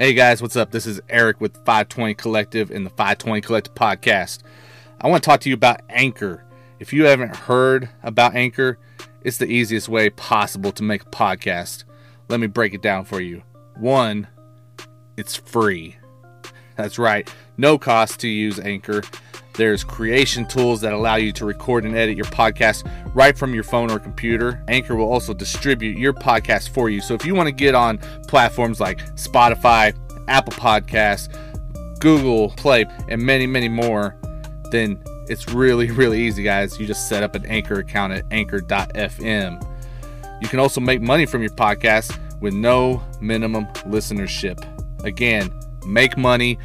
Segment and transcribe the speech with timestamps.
[0.00, 0.70] Hey guys, what's up?
[0.70, 4.38] This is Eric with 520 Collective and the 520 Collective podcast.
[4.98, 6.42] I want to talk to you about Anchor.
[6.78, 8.78] If you haven't heard about Anchor,
[9.20, 11.84] it's the easiest way possible to make a podcast.
[12.30, 13.42] Let me break it down for you.
[13.76, 14.26] One,
[15.18, 15.98] it's free.
[16.76, 19.02] That's right, no cost to use Anchor.
[19.54, 23.64] There's creation tools that allow you to record and edit your podcast right from your
[23.64, 24.62] phone or computer.
[24.68, 27.00] Anchor will also distribute your podcast for you.
[27.00, 27.98] So if you want to get on
[28.28, 29.94] platforms like Spotify,
[30.28, 31.28] Apple Podcasts,
[32.00, 34.16] Google Play, and many, many more,
[34.70, 36.78] then it's really, really easy, guys.
[36.78, 39.66] You just set up an Anchor account at anchor.fm.
[40.40, 44.64] You can also make money from your podcast with no minimum listenership.
[45.04, 45.52] Again,
[45.86, 46.58] make money,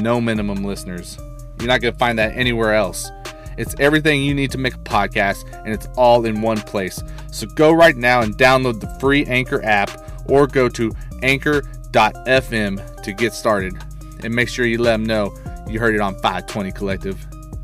[0.00, 1.18] no minimum listeners.
[1.60, 3.10] You're not going to find that anywhere else.
[3.56, 7.02] It's everything you need to make a podcast, and it's all in one place.
[7.32, 9.90] So go right now and download the free Anchor app
[10.28, 13.74] or go to anchor.fm to get started.
[14.22, 15.34] And make sure you let them know
[15.68, 17.16] you heard it on 520 Collective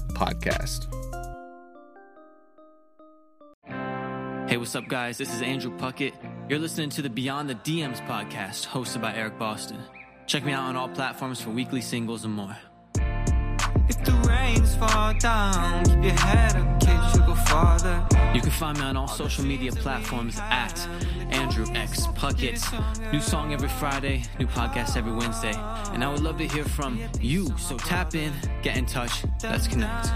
[0.08, 0.86] Podcast.
[4.48, 5.16] Hey, what's up, guys?
[5.16, 6.12] This is Andrew Puckett.
[6.48, 9.78] You're listening to the Beyond the DMs podcast hosted by Eric Boston.
[10.26, 12.56] Check me out on all platforms for weekly singles and more.
[13.86, 18.06] If the rains fall down, keep your head up, kids, you go farther.
[18.34, 20.88] You can find me on all social media platforms at
[21.28, 23.12] Andrew X Puckett.
[23.12, 25.52] New song every Friday, new podcast every Wednesday.
[25.92, 27.54] And I would love to hear from you.
[27.58, 28.32] So tap in,
[28.62, 30.08] get in touch, let's connect.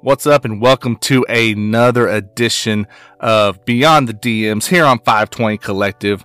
[0.00, 2.86] What's up, and welcome to another edition
[3.20, 6.24] of Beyond the DMs here on 520 Collective.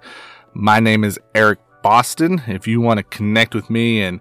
[0.53, 2.41] My name is Eric Boston.
[2.47, 4.19] If you want to connect with me and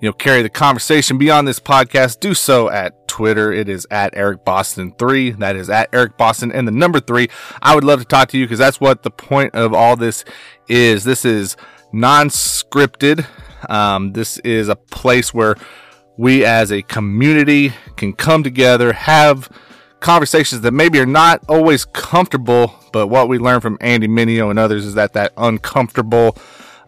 [0.00, 3.52] you know carry the conversation beyond this podcast, do so at Twitter.
[3.52, 5.30] It is at Eric Boston three.
[5.30, 7.28] That is at Eric Boston and the number three.
[7.62, 10.26] I would love to talk to you because that's what the point of all this
[10.68, 11.04] is.
[11.04, 11.56] This is
[11.92, 13.24] non-scripted.
[13.70, 15.56] Um, this is a place where
[16.18, 19.48] we as a community can come together, have
[20.00, 24.58] conversations that maybe are not always comfortable, but what we learn from Andy Mineo and
[24.58, 26.36] others is that that uncomfortable,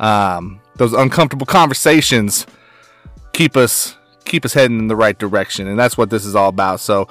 [0.01, 2.47] um, those uncomfortable conversations
[3.33, 6.49] keep us keep us heading in the right direction, and that's what this is all
[6.49, 6.81] about.
[6.81, 7.09] So,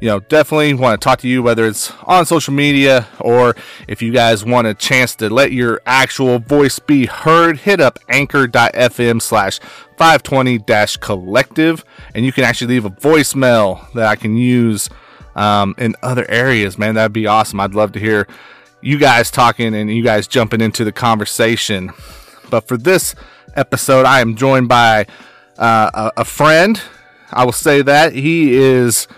[0.00, 3.54] you know, definitely want to talk to you whether it's on social media or
[3.86, 7.98] if you guys want a chance to let your actual voice be heard, hit up
[8.08, 9.60] anchor.fm slash
[9.96, 11.84] 520 dash collective
[12.14, 14.88] and you can actually leave a voicemail that I can use
[15.36, 16.96] um, in other areas, man.
[16.96, 17.60] That'd be awesome.
[17.60, 18.26] I'd love to hear
[18.80, 21.92] you guys talking and you guys jumping into the conversation.
[22.50, 23.14] But for this
[23.56, 25.06] episode, I am joined by
[25.58, 26.80] uh, a, a friend.
[27.32, 29.08] I will say that he is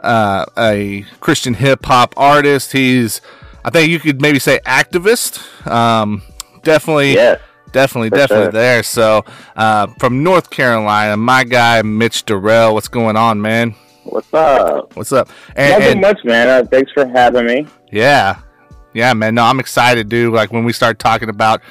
[0.00, 2.72] uh, a Christian hip hop artist.
[2.72, 3.20] He's,
[3.64, 5.40] I think you could maybe say activist.
[5.66, 6.22] Um,
[6.62, 7.40] definitely, Yes.
[7.72, 8.52] definitely, definitely sure.
[8.52, 8.82] there.
[8.82, 9.24] So,
[9.56, 12.74] uh, from North Carolina, my guy Mitch Darrell.
[12.74, 13.74] What's going on, man?
[14.04, 14.94] What's up?
[14.96, 15.30] What's up?
[15.56, 16.48] And, Nothing and- much, man.
[16.48, 17.66] Uh, thanks for having me.
[17.90, 18.38] yeah,
[18.92, 19.34] yeah, man.
[19.34, 20.32] No, I'm excited, dude.
[20.34, 21.62] Like when we start talking about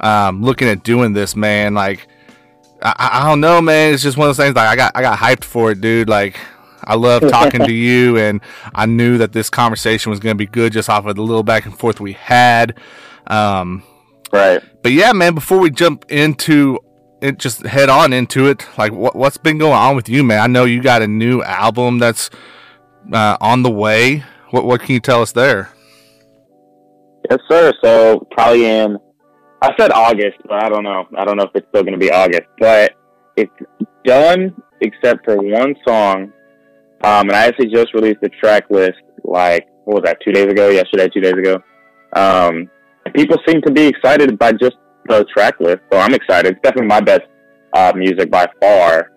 [0.00, 1.74] um, looking at doing this, man.
[1.74, 2.06] Like
[2.82, 3.94] I, I don't know, man.
[3.94, 4.54] It's just one of those things.
[4.56, 6.08] Like I got I got hyped for it, dude.
[6.08, 6.38] Like
[6.84, 8.40] I love talking to you, and
[8.74, 11.42] I knew that this conversation was going to be good just off of the little
[11.42, 12.78] back and forth we had.
[13.26, 13.82] Um,
[14.32, 14.62] Right.
[14.82, 15.34] but yeah, man.
[15.34, 16.78] Before we jump into
[17.22, 18.66] it, just head on into it.
[18.76, 20.40] Like what what's been going on with you, man?
[20.40, 22.28] I know you got a new album that's
[23.12, 24.24] uh, on the way.
[24.50, 25.70] What what can you tell us there?
[27.30, 27.72] Yes, sir.
[27.82, 28.98] So probably in,
[29.66, 31.04] I said August, but I don't know.
[31.18, 32.92] I don't know if it's still going to be August, but
[33.36, 33.52] it's
[34.04, 36.32] done except for one song.
[37.02, 40.46] Um, and I actually just released the track list like, what was that, two days
[40.46, 40.68] ago?
[40.68, 41.62] Yesterday, two days ago.
[42.14, 42.70] Um,
[43.14, 44.76] people seem to be excited by just
[45.08, 45.78] the track list.
[45.92, 46.52] So I'm excited.
[46.52, 47.22] It's definitely my best
[47.74, 49.10] uh, music by far.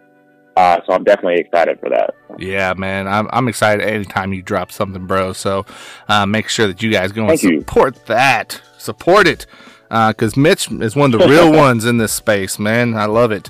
[0.57, 2.13] Uh, so I'm definitely excited for that.
[2.37, 5.31] Yeah, man, I'm I'm excited anytime you drop something, bro.
[5.31, 5.65] So
[6.09, 7.59] uh, make sure that you guys go and Thank you.
[7.59, 9.45] support that, support it,
[9.89, 12.93] because Mitch is one of the real ones in this space, man.
[12.95, 13.49] I love it.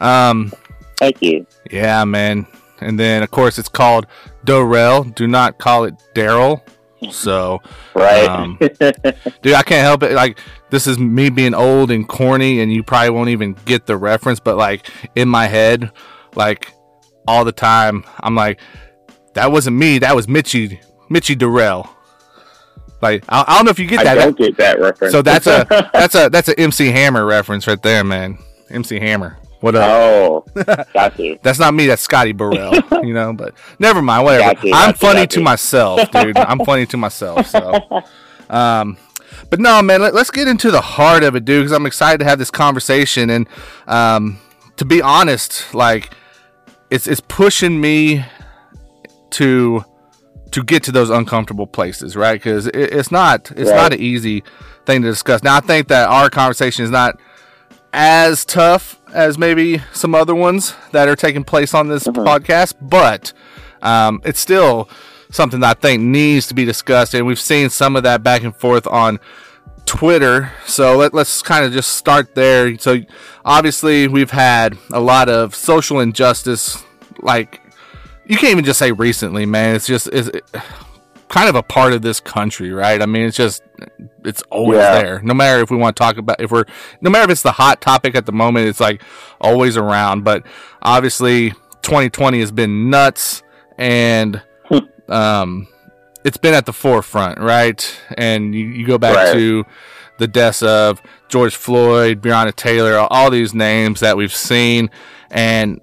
[0.00, 0.52] Um,
[0.98, 1.46] Thank you.
[1.70, 2.46] yeah, man.
[2.80, 4.06] And then of course it's called
[4.44, 5.04] Darrell.
[5.04, 6.62] Do not call it Daryl.
[7.10, 7.60] So,
[7.94, 8.26] Right.
[8.28, 8.58] Um,
[9.42, 10.12] dude, I can't help it.
[10.12, 10.38] Like
[10.70, 14.40] this is me being old and corny, and you probably won't even get the reference.
[14.40, 15.92] But like in my head,
[16.34, 16.72] like
[17.28, 18.60] all the time, I'm like,
[19.34, 19.98] that wasn't me.
[19.98, 21.88] That was Mitchy, Mitchy Darrell.
[23.02, 24.18] Like I, I don't know if you get that.
[24.18, 25.12] I don't get that reference.
[25.12, 28.38] So that's a that's a that's a MC Hammer reference right there, man.
[28.70, 29.38] MC Hammer.
[29.60, 29.90] What up?
[29.90, 30.44] oh,
[30.92, 31.38] got you.
[31.42, 31.86] That's not me.
[31.86, 32.74] That's Scotty Burrell.
[33.02, 34.24] you know, but never mind.
[34.24, 34.54] Whatever.
[34.54, 35.44] Got you, I'm got you, funny to you.
[35.44, 36.36] myself, dude.
[36.36, 37.46] I'm funny to myself.
[37.46, 37.80] So,
[38.50, 38.98] um,
[39.48, 42.18] but no, man, let, us get into the heart of it, dude, because I'm excited
[42.18, 43.30] to have this conversation.
[43.30, 43.48] And
[43.86, 44.38] um,
[44.76, 46.10] to be honest, like
[46.90, 48.24] it's it's pushing me
[49.30, 49.84] to
[50.52, 52.34] to get to those uncomfortable places, right?
[52.34, 53.76] Because it, it's not it's right.
[53.76, 54.42] not an easy
[54.84, 55.42] thing to discuss.
[55.42, 57.18] Now, I think that our conversation is not
[57.92, 62.26] as tough as maybe some other ones that are taking place on this mm-hmm.
[62.26, 63.32] podcast, but
[63.82, 64.88] um, it's still
[65.30, 68.42] something that I think needs to be discussed, and we've seen some of that back
[68.42, 69.18] and forth on
[69.86, 70.52] Twitter.
[70.66, 72.76] So let, us kind of just start there.
[72.78, 72.98] So
[73.44, 76.84] obviously we've had a lot of social injustice,
[77.20, 77.60] like
[78.26, 79.76] you can't even just say recently, man.
[79.76, 80.30] It's just it's
[81.28, 83.00] kind of a part of this country, right?
[83.00, 83.62] I mean, it's just
[84.24, 85.00] it's always yeah.
[85.00, 85.22] there.
[85.22, 86.64] No matter if we want to talk about if we're
[87.00, 89.02] no matter if it's the hot topic at the moment, it's like
[89.40, 90.24] always around.
[90.24, 90.44] But
[90.82, 91.50] obviously,
[91.82, 93.42] 2020 has been nuts,
[93.78, 94.42] and
[95.08, 95.68] um,
[96.24, 98.00] it's been at the forefront, right?
[98.16, 99.32] And you, you go back right.
[99.34, 99.64] to
[100.18, 104.90] the deaths of George Floyd, Breonna Taylor, all these names that we've seen,
[105.30, 105.80] and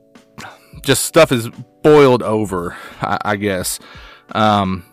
[0.82, 1.50] just stuff is
[1.84, 3.80] boiled over, I, I guess.
[4.32, 4.86] Um,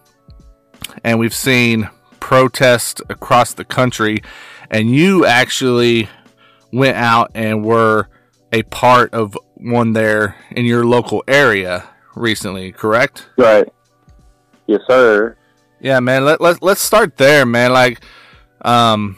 [1.05, 1.89] and we've seen
[2.19, 4.23] protests across the country,
[4.71, 6.09] and you actually
[6.73, 8.09] went out and were
[8.53, 13.29] a part of one there in your local area recently, correct?
[13.37, 13.69] Right.
[14.67, 15.37] Yes, sir.
[15.81, 16.25] Yeah, man.
[16.25, 17.73] Let let let's start there, man.
[17.73, 18.01] Like,
[18.63, 19.17] um,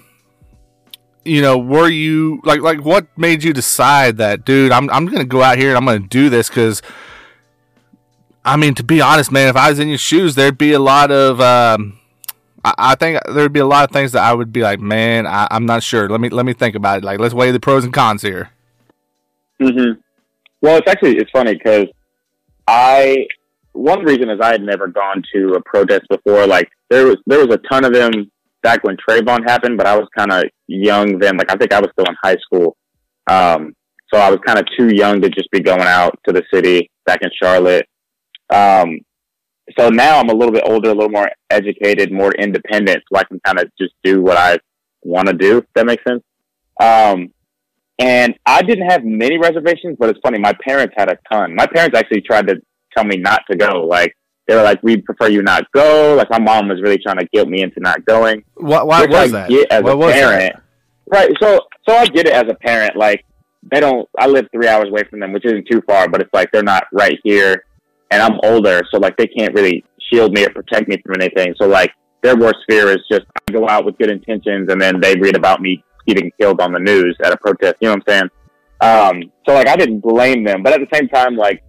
[1.24, 4.72] you know, were you like like what made you decide that, dude?
[4.72, 6.82] I'm I'm gonna go out here and I'm gonna do this because.
[8.44, 10.78] I mean, to be honest, man, if I was in your shoes, there'd be a
[10.78, 11.98] lot of, um,
[12.64, 15.48] I, think there'd be a lot of things that I would be like, man, I,
[15.50, 16.08] am not sure.
[16.08, 17.04] Let me let me think about it.
[17.04, 18.50] Like, let's weigh the pros and cons here.
[19.60, 19.92] Hmm.
[20.60, 21.86] Well, it's actually it's funny because
[22.66, 23.26] I
[23.72, 26.46] one reason is I had never gone to a protest before.
[26.46, 28.30] Like there was there was a ton of them
[28.62, 31.36] back when Trayvon happened, but I was kind of young then.
[31.36, 32.76] Like I think I was still in high school,
[33.26, 33.74] um,
[34.12, 36.90] so I was kind of too young to just be going out to the city
[37.06, 37.86] back in Charlotte.
[38.52, 39.00] Um,
[39.78, 43.24] so now I'm a little bit older, a little more educated, more independent, so I
[43.24, 44.58] can kind of just do what I
[45.02, 45.58] want to do.
[45.58, 46.22] If that makes sense.
[46.80, 47.32] Um,
[47.98, 50.38] and I didn't have many reservations, but it's funny.
[50.38, 51.54] My parents had a ton.
[51.54, 52.60] My parents actually tried to
[52.94, 53.86] tell me not to go.
[53.86, 54.16] Like
[54.48, 57.26] they were like, "We prefer you not go." Like my mom was really trying to
[57.32, 58.44] guilt me into not going.
[58.54, 59.50] Why, why was I that?
[59.50, 60.62] Get as what a parent, that?
[61.06, 61.30] right?
[61.40, 62.96] So, so I get it as a parent.
[62.96, 63.24] Like
[63.70, 64.08] they don't.
[64.18, 66.62] I live three hours away from them, which isn't too far, but it's like they're
[66.62, 67.64] not right here,
[68.12, 71.54] and I'm older, so like they can't really shield me or protect me from anything.
[71.58, 71.90] So like
[72.22, 75.34] their worst fear is just I go out with good intentions, and then they read
[75.34, 77.76] about me getting killed on the news at a protest.
[77.80, 78.30] You know what I'm saying?
[78.82, 81.64] Um, so like I didn't blame them, but at the same time, like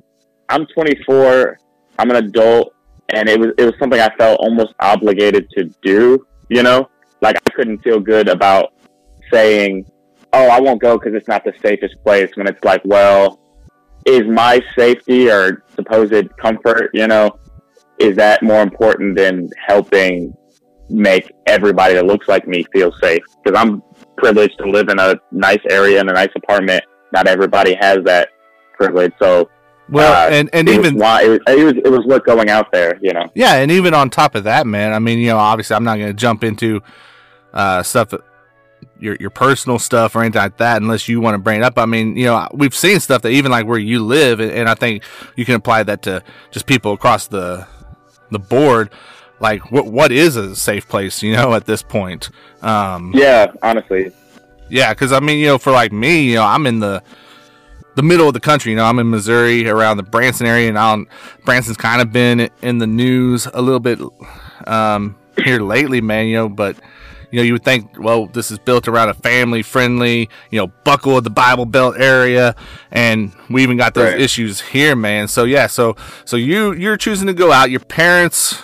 [0.50, 1.58] I'm 24.
[1.98, 2.74] I'm an adult,
[3.14, 6.28] and it was it was something I felt almost obligated to do.
[6.50, 6.90] You know,
[7.22, 8.74] like I couldn't feel good about
[9.32, 9.90] saying,
[10.34, 13.40] "Oh, I won't go because it's not the safest place." When it's like, well,
[14.06, 17.38] is my safety or supposed comfort, you know,
[18.00, 20.36] is that more important than helping
[20.90, 23.24] make everybody that looks like me feel safe?
[23.44, 23.82] Because I'm
[24.18, 26.84] privileged to live in a nice area in a nice apartment.
[27.12, 28.30] Not everybody has that
[28.78, 29.50] privilege, so
[29.90, 32.72] well, uh, and and even was, it was, it was it was worth going out
[32.72, 33.30] there, you know.
[33.36, 34.94] Yeah, and even on top of that, man.
[34.94, 36.82] I mean, you know, obviously, I'm not going to jump into
[37.54, 38.22] uh, stuff that
[39.00, 41.78] your your personal stuff or anything like that unless you want to bring it up.
[41.78, 44.70] I mean, you know, we've seen stuff that even like where you live, and, and
[44.70, 45.04] I think
[45.36, 47.68] you can apply that to just people across the
[48.32, 48.90] the board.
[49.40, 51.22] Like, what what is a safe place?
[51.24, 52.30] You know, at this point.
[52.62, 54.12] Um, yeah, honestly.
[54.70, 57.04] Yeah, because I mean, you know, for like me, you know, I'm in the
[57.96, 58.72] the middle of the country.
[58.72, 61.04] You know, I'm in Missouri around the Branson area, and i
[61.46, 64.00] Branson's kind of been in the news a little bit
[64.68, 66.28] um, here lately, man.
[66.28, 66.78] You know, but
[67.34, 70.68] you know, you would think, well, this is built around a family friendly, you know,
[70.84, 72.56] buckle of the Bible Belt area,
[72.92, 74.22] and we even got those right.
[74.22, 75.28] issues here, man.
[75.28, 77.72] So yeah, so so you you're choosing to go out.
[77.72, 78.62] Your parents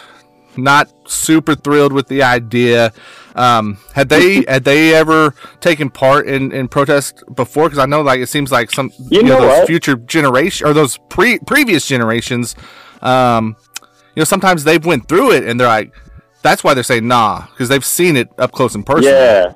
[0.55, 2.93] not super thrilled with the idea.
[3.33, 7.69] Um, had they had they ever taken part in, in protest before?
[7.69, 10.67] Because I know like it seems like some you, you know, know, those future generation
[10.67, 12.55] or those pre previous generations,
[13.01, 13.55] um,
[14.15, 15.91] you know, sometimes they've went through it and they're like,
[16.41, 19.13] that's why they're saying nah because they've seen it up close and personal.
[19.13, 19.53] Yeah.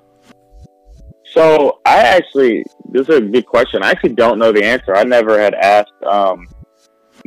[1.33, 3.81] So I actually, this is a good question.
[3.81, 4.95] I actually don't know the answer.
[4.95, 6.47] I never had asked um,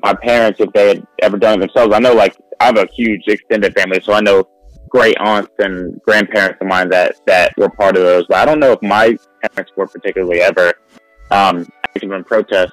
[0.03, 1.95] my parents if they had ever done it themselves.
[1.95, 4.49] I know like I have a huge extended family, so I know
[4.89, 8.27] great aunts and grandparents of mine that that were part of those.
[8.29, 10.75] But I don't know if my parents were particularly ever
[11.31, 12.73] um, active in protest.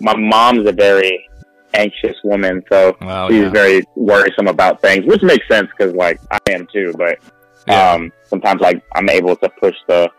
[0.00, 1.28] My mom's a very
[1.74, 2.96] anxious woman, so
[3.28, 3.50] she's yeah.
[3.50, 6.94] very worrisome about things, which makes sense because like I am too.
[6.96, 7.18] But
[7.66, 7.92] Yeah.
[7.92, 10.10] Um, sometimes like I'm able to push the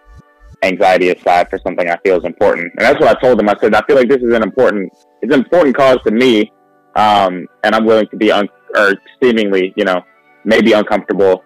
[0.63, 2.71] anxiety aside for something I feel is important.
[2.77, 3.49] And that's what I told them.
[3.49, 4.91] I said, I feel like this is an important,
[5.21, 6.51] it's an important cause to me.
[6.95, 10.01] Um, and I'm willing to be un- or seemingly, you know,
[10.45, 11.43] maybe uncomfortable,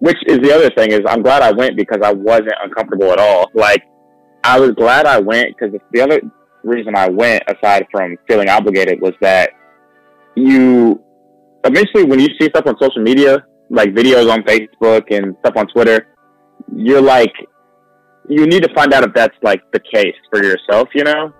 [0.00, 3.18] which is the other thing is I'm glad I went because I wasn't uncomfortable at
[3.18, 3.50] all.
[3.54, 3.82] Like
[4.44, 6.20] I was glad I went because the other
[6.66, 9.50] reason I went aside from feeling obligated was that
[10.34, 11.02] you
[11.64, 15.66] eventually when you see stuff on social media, like videos on Facebook and stuff on
[15.68, 16.08] Twitter,
[16.74, 17.32] you're like,
[18.28, 21.32] you need to find out if that's like the case for yourself, you know?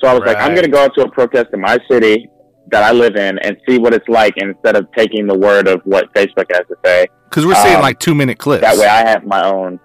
[0.00, 2.28] So I was like, I'm going to go out to a protest in my city
[2.70, 5.82] that I live in and see what it's like instead of taking the word of
[5.84, 7.06] what Facebook has to say.
[7.28, 8.62] Because we're seeing Um, like two minute clips.
[8.62, 9.78] That way I have my own.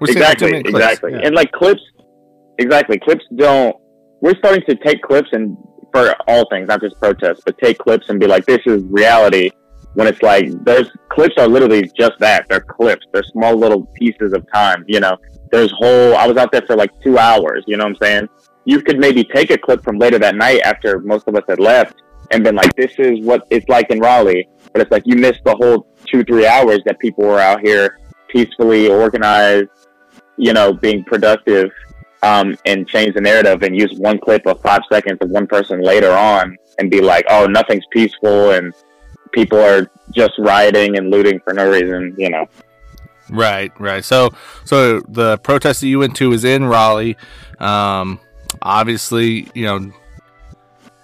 [0.00, 0.68] we're seeing like, exactly, clips.
[0.70, 1.12] exactly.
[1.12, 1.20] Yeah.
[1.24, 1.80] And like clips,
[2.58, 2.98] exactly.
[2.98, 3.76] Clips don't,
[4.20, 5.56] we're starting to take clips and
[5.92, 9.50] for all things, not just protests, but take clips and be like, this is reality.
[9.94, 12.46] When it's like, those clips are literally just that.
[12.48, 13.06] They're clips.
[13.12, 15.16] They're small little pieces of time, you know.
[15.50, 18.28] There's whole, I was out there for like two hours, you know what I'm saying?
[18.64, 21.58] You could maybe take a clip from later that night after most of us had
[21.58, 21.96] left
[22.30, 24.46] and been like, this is what it's like in Raleigh.
[24.72, 27.98] But it's like you missed the whole two, three hours that people were out here
[28.28, 29.70] peacefully organized,
[30.36, 31.70] you know, being productive,
[32.22, 35.82] um, and change the narrative and use one clip of five seconds of one person
[35.82, 38.72] later on and be like, oh, nothing's peaceful and
[39.32, 42.46] people are just rioting and looting for no reason, you know.
[43.30, 44.04] Right, right.
[44.04, 44.30] So,
[44.64, 47.16] so the protest that you went to is in Raleigh.
[47.58, 48.20] Um,
[48.62, 49.92] obviously, you know,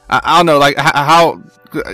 [0.09, 1.43] I, I don't know, like how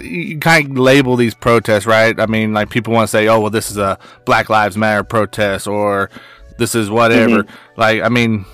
[0.02, 2.18] you kind of label these protests, right?
[2.18, 5.02] I mean, like people want to say, "Oh, well, this is a Black Lives Matter
[5.02, 6.10] protest," or
[6.58, 7.46] "This is whatever."
[7.76, 8.44] Like, I mean,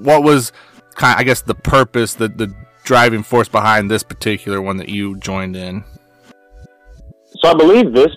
[0.00, 0.52] what was
[0.94, 1.14] kind?
[1.14, 5.16] of, I guess the purpose, the the driving force behind this particular one that you
[5.18, 5.84] joined in.
[7.40, 8.14] So I believe this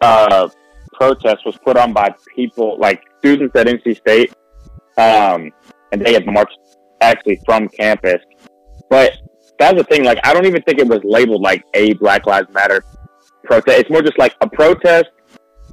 [0.00, 0.48] uh,
[0.94, 4.32] protest was put on by people like students at NC State,
[4.96, 5.50] um,
[5.92, 6.58] and they had marched
[7.00, 8.22] actually from campus.
[8.88, 9.12] But
[9.58, 10.04] that's the thing.
[10.04, 12.82] Like, I don't even think it was labeled like a Black Lives Matter
[13.44, 13.80] protest.
[13.80, 15.10] It's more just like a protest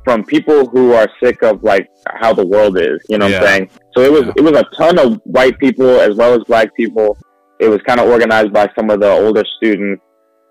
[0.08, 1.90] from people who are sick of like
[2.22, 3.00] how the world is.
[3.10, 3.70] You know what I'm saying?
[3.94, 4.34] So it was Yeah.
[4.38, 7.18] it was a ton of white people as well as black people.
[7.60, 10.02] It was kind of organized by some of the older students.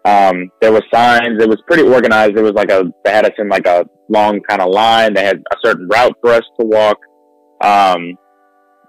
[0.05, 1.43] Um, there were signs.
[1.43, 2.37] It was pretty organized.
[2.37, 5.15] It was like a, they had us in like a long kind of line.
[5.15, 6.99] They had a certain route for us to walk.
[7.65, 8.19] Um,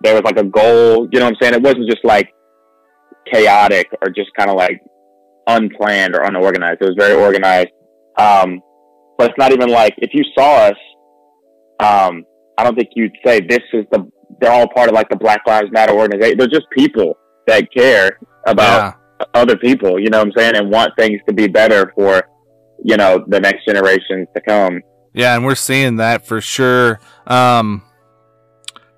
[0.04, 1.54] there was like a goal, you know what I'm saying?
[1.54, 2.28] It wasn't just like
[3.32, 4.82] chaotic or just kind of like
[5.48, 6.82] unplanned or unorganized.
[6.82, 7.70] It was very organized.
[8.18, 8.62] Um,
[9.18, 10.78] but it's not even like, if you saw us,
[11.80, 12.24] um,
[12.58, 14.10] I don't think you'd say this is the,
[14.40, 16.38] they're all part of like the Black Lives Matter organization.
[16.38, 19.26] They're just people that care about Yeah.
[19.34, 22.24] other people, you know what I'm saying, and want things to be better for,
[22.84, 24.82] you know, the next generations to come.
[25.14, 27.00] Yeah, and we're seeing that for sure.
[27.26, 27.84] Um,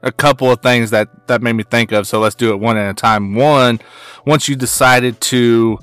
[0.02, 2.08] a couple of things that that made me think of.
[2.08, 3.36] So let's do it one at a time.
[3.36, 3.80] One,
[4.26, 5.78] once you decided to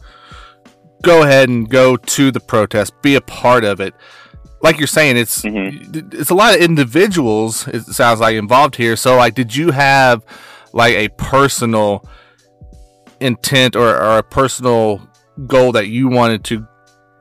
[1.03, 3.95] go ahead and go to the protest, be a part of it.
[4.63, 6.15] Like you're saying, it's Mhm.
[6.15, 7.69] it's a lot of individuals.
[7.69, 8.97] It sounds like involved here.
[8.97, 10.25] So like, did you have
[10.73, 12.05] like a personal
[13.21, 15.01] intent or, or a personal
[15.47, 16.67] goal that you wanted to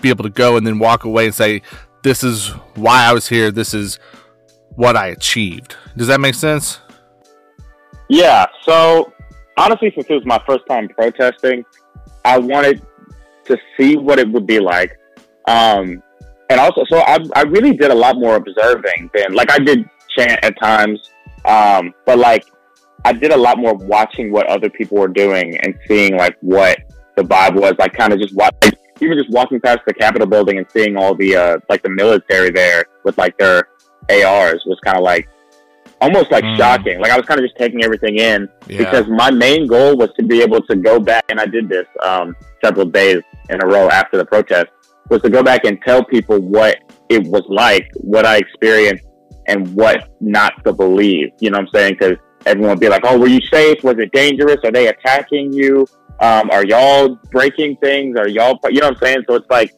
[0.02, 1.62] be able to go and then walk away and say,
[2.04, 3.52] this is why I was here.
[3.52, 4.00] This is
[4.76, 5.76] what I achieved.
[5.98, 6.80] Does that make sense?
[8.10, 8.46] Yeah.
[8.64, 9.12] So
[9.58, 11.64] honestly, since it was my first time protesting,
[12.24, 12.82] I wanted
[13.46, 14.98] to see what it would be like.
[15.48, 16.02] Um,
[16.50, 19.90] and also, so I, I really did a lot more observing than like I did
[20.16, 21.12] chant at times.
[21.46, 22.46] Um, but like
[23.04, 26.80] I did a lot more watching what other people were doing and seeing like what
[27.16, 27.74] the vibe was.
[27.78, 30.98] Like kind of just watch, like, even just walking past the Capitol building and seeing
[30.98, 33.68] all the, uh, like the military there with like their
[34.10, 35.28] ARs was kind of like,
[36.02, 36.58] almost like Mm.
[36.58, 37.00] shocking.
[37.00, 40.24] Like I was kind of just taking everything in because my main goal was to
[40.24, 43.90] be able to go back, and I did this um, several days in a row
[43.90, 44.68] after the protest,
[45.10, 46.78] was to go back and tell people what
[47.10, 49.06] it was like, what I experienced,
[49.48, 51.32] and what not to believe.
[51.40, 51.98] You know what I'm saying?
[52.00, 53.84] Because everyone would be like, "Oh, were you safe?
[53.84, 54.58] Was it dangerous?
[54.64, 55.88] Are they attacking you?
[56.20, 58.18] Um, are y'all breaking things?
[58.18, 59.24] Are y'all?" You know what I'm saying?
[59.28, 59.74] So it's like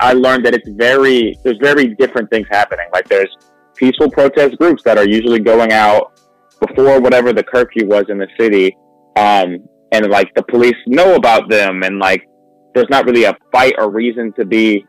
[0.00, 2.86] I learned that it's very there's very different things happening.
[2.92, 3.34] Like there's
[3.76, 6.20] peaceful protest groups that are usually going out
[6.66, 8.76] before whatever the curfew was in the city.
[9.16, 12.28] Um, and like the police know about them and like
[12.76, 14.84] there's not really a fight or reason to be,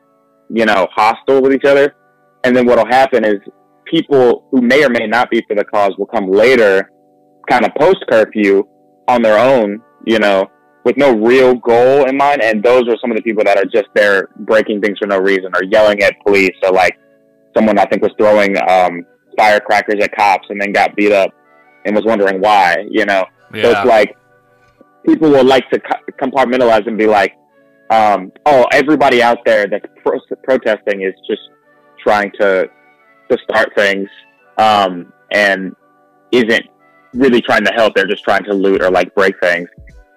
[0.49, 1.95] you know, hostile with each other.
[2.43, 3.37] And then what'll happen is
[3.85, 6.91] people who may or may not be for the cause will come later,
[7.49, 8.67] kind of post curfew
[9.07, 10.47] on their own, you know,
[10.83, 12.43] with no real goal in mind.
[12.43, 15.19] And those are some of the people that are just there breaking things for no
[15.19, 16.99] reason or yelling at police or like
[17.55, 19.05] someone I think was throwing, um,
[19.37, 21.31] firecrackers at cops and then got beat up
[21.85, 22.85] and was wondering why.
[22.89, 24.17] You know, so it's like
[25.05, 25.79] people will like to
[26.21, 27.33] compartmentalize and be like,
[27.89, 31.41] um, "Oh, everybody out there that's pro- protesting is just
[31.99, 32.69] trying to
[33.29, 34.09] to start things
[34.57, 35.75] um, and
[36.31, 36.65] isn't
[37.13, 37.95] really trying to help.
[37.95, 39.69] They're just trying to loot or like break things."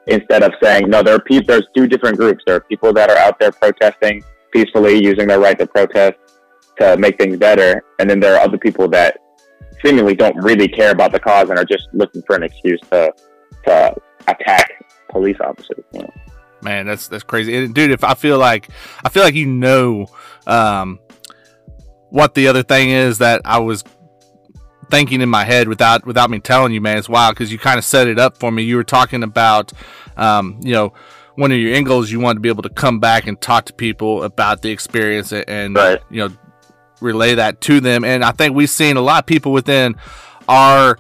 [0.07, 1.47] Instead of saying, "No, there are people.
[1.47, 2.43] There's two different groups.
[2.47, 4.23] There are people that are out there protesting
[4.53, 6.19] peacefully, using their right to protest
[6.81, 9.19] to make things better, and then there are other people that
[9.85, 13.13] seemingly don't really care about the cause and are just looking for an excuse to
[13.67, 13.95] to
[14.29, 14.71] attack
[15.11, 15.85] police officers.
[15.93, 16.13] You know?
[16.63, 17.91] Man, that's that's crazy, and dude.
[17.91, 18.69] If I feel like
[19.05, 20.07] I feel like you know,
[20.47, 20.99] um,
[22.11, 23.85] what the other thing is that I was
[24.91, 26.99] thinking in my head without without me telling you, man.
[26.99, 28.63] It's wild because you kind of set it up for me.
[28.63, 29.73] You were talking about,
[30.17, 30.93] um, you know,
[31.37, 32.11] one of your end goals.
[32.11, 35.33] You wanted to be able to come back and talk to people about the experience
[35.33, 36.01] and, and Right.
[36.11, 36.35] you know
[37.01, 38.05] relay that to them.
[38.05, 39.97] And I think we've seen a lot of people within
[40.49, 40.99] our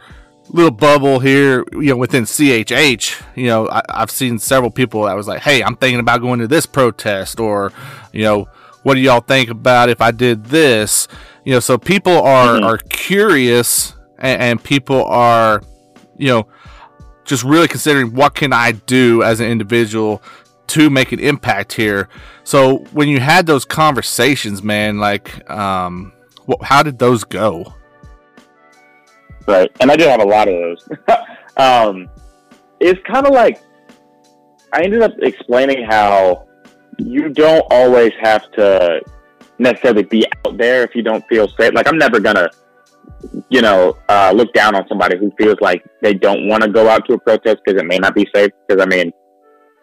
[0.52, 5.14] little bubble here, you know, within CHH, you know, I, I've seen several people that
[5.16, 7.72] was like, Hey, I'm thinking about going to this protest or,
[8.12, 8.48] you know,
[8.82, 11.06] what do y'all think about if I did this?
[11.44, 12.64] You know, so people are, Mhm.
[12.64, 15.62] are curious and, and people are,
[16.16, 16.48] you know,
[17.24, 20.22] just really considering what can I do as an individual
[20.68, 22.08] to make an impact here.
[22.44, 26.12] So when you had those conversations, man, like, um,
[26.62, 27.74] how did those go?
[29.50, 29.70] Right.
[29.80, 30.88] And I did have a lot of those.
[31.56, 32.08] um,
[32.78, 33.60] it's kind of like
[34.72, 36.46] I ended up explaining how
[36.98, 39.00] you don't always have to
[39.58, 41.74] necessarily be out there if you don't feel safe.
[41.74, 42.48] Like I'm never gonna,
[43.48, 46.88] you know, uh, look down on somebody who feels like they don't want to go
[46.88, 48.52] out to a protest because it may not be safe.
[48.68, 49.12] Because I mean,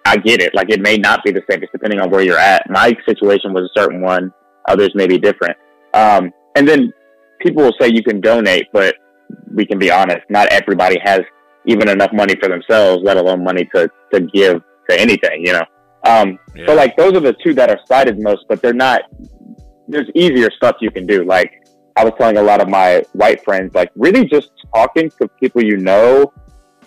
[0.06, 0.56] I get it.
[0.56, 2.70] Like it may not be the safest depending on where you're at.
[2.70, 4.34] My situation was a certain one.
[4.70, 5.58] Others may be different.
[5.94, 6.94] Um, and then
[7.42, 8.96] people will say you can donate, but
[9.54, 11.22] we can be honest, not everybody has
[11.66, 15.66] even enough money for themselves, let alone money to, to give to anything, you know?
[16.06, 19.02] Um, so like those are the two that are cited most, but they're not,
[19.88, 21.26] there's easier stuff you can do.
[21.26, 25.28] Like I was telling a lot of my white friends, like really just talking to
[25.40, 26.32] people you know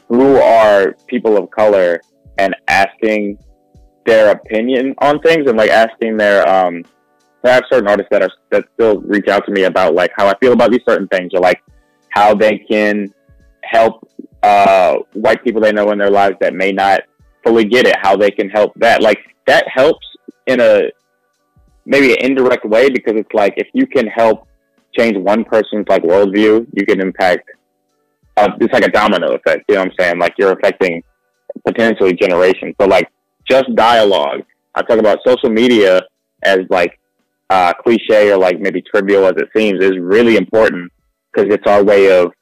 [0.08, 2.00] who are people of color
[2.38, 3.38] and asking
[4.06, 6.82] their opinion on things and like asking their, um,
[7.44, 10.26] I have certain artists that are, that still reach out to me about like how
[10.26, 11.62] I feel about these certain things or like
[12.10, 13.12] how they can
[13.62, 14.08] help
[14.42, 17.00] uh, white people they know in their lives that may not
[17.44, 19.02] fully get it, how they can help that.
[19.02, 20.06] Like that helps
[20.46, 20.90] in a
[21.86, 24.46] maybe an indirect way because it's like if you can help
[24.96, 27.48] change one person's like worldview, you can impact.
[28.36, 29.64] Uh, it's like a domino effect.
[29.68, 30.18] You know what I'm saying?
[30.18, 31.02] Like you're affecting
[31.66, 32.74] potentially generations.
[32.80, 33.08] So like
[33.48, 34.42] just dialogue.
[34.74, 36.02] I talk about social media
[36.42, 36.98] as like
[37.50, 40.90] uh, cliche or like maybe trivial as it seems is really important
[41.32, 42.32] because it's our way of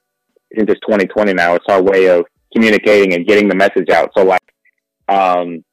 [0.56, 2.24] since it's 2020 now it's our way of
[2.54, 4.10] communicating and getting the message out.
[4.16, 4.42] So like
[5.08, 5.64] um,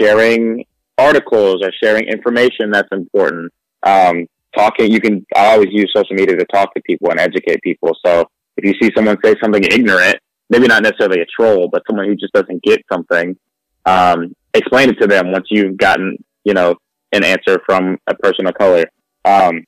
[0.00, 0.64] sharing
[0.98, 3.52] articles or sharing information that's important.
[3.82, 7.60] Um, talking you can i always use social media to talk to people and educate
[7.62, 7.96] people.
[8.04, 10.16] So if you see someone say something ignorant
[10.50, 13.36] maybe not necessarily a troll but someone who just doesn't get something
[13.86, 16.76] um, explain it to them once you've gotten you know
[17.14, 18.84] an answer from a person of color.
[19.24, 19.64] Um,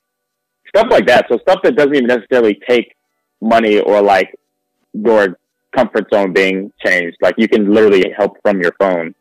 [0.69, 1.27] stuff like that.
[1.31, 2.95] So stuff that doesn't even necessarily take
[3.41, 4.35] money or like
[4.93, 5.39] your
[5.75, 7.19] comfort zone being changed.
[7.21, 9.15] Like you can literally help from your phone.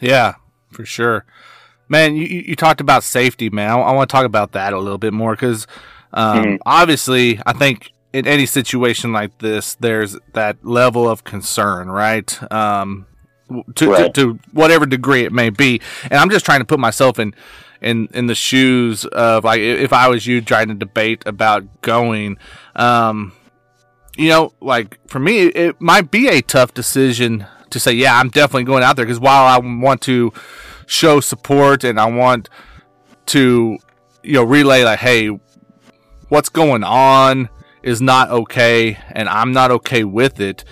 [0.00, 0.34] Yeah,
[0.70, 1.24] for sure.
[1.88, 3.70] Man, you, you talked about safety, man.
[3.70, 5.66] I, want to talk about that a little bit more because
[6.12, 6.58] um, Mhm.
[6.64, 12.52] obviously, I think in any situation like this, there's that level of concern, right?
[12.52, 13.06] Um,
[13.74, 14.14] to, Right.
[14.14, 15.80] to, to whatever degree it may be.
[16.04, 17.34] And I'm just trying to put myself in
[17.84, 22.38] in in the shoes of like if I was you trying to debate about going.
[22.74, 23.32] Um,
[24.16, 28.30] you know, like for me, it might be a tough decision to say, yeah, I'm
[28.30, 30.32] definitely going out there because while I want to
[30.86, 32.48] show support and I want
[33.26, 33.78] to,
[34.22, 35.28] you know, relay like, hey,
[36.28, 37.48] what's going on
[37.82, 40.64] is not okay and I'm not okay with it.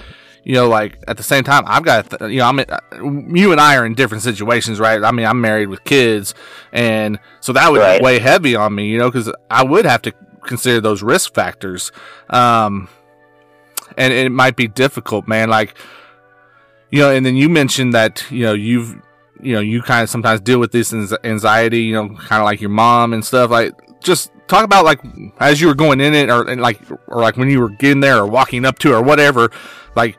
[0.44, 3.52] You know, like at the same time, I've got, th- you know, I'm, in- you
[3.52, 5.02] and I are in different situations, right?
[5.02, 6.34] I mean, I'm married with kids,
[6.72, 8.02] and so that would Right.
[8.02, 10.12] weigh heavy on me, you know, because I would have to
[10.44, 11.92] consider those risk factors.
[12.28, 12.88] Um,
[13.96, 15.48] and it might be difficult, man.
[15.48, 15.76] Like,
[16.90, 18.96] you know, and then you mentioned that, you know, you've,
[19.40, 20.92] you know, you kind of sometimes deal with this
[21.24, 23.50] anxiety, you know, kind of like your mom and stuff.
[23.50, 25.00] Like, just talk about like
[25.38, 28.00] as you were going in it, or and like, or like when you were getting
[28.00, 29.50] there, or walking up to, or whatever.
[29.94, 30.16] Like,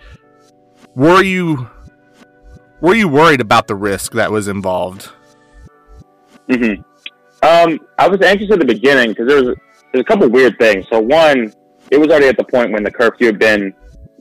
[0.96, 1.70] were you,
[2.82, 5.10] were you worried about the risk that was involved?
[6.50, 6.74] hmm
[7.42, 9.56] Um, I was anxious at the beginning because there was
[9.92, 10.86] there's a couple weird things.
[10.90, 11.54] So one,
[11.92, 13.74] it was already at the point when the curfew had been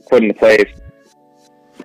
[0.09, 0.71] put into place.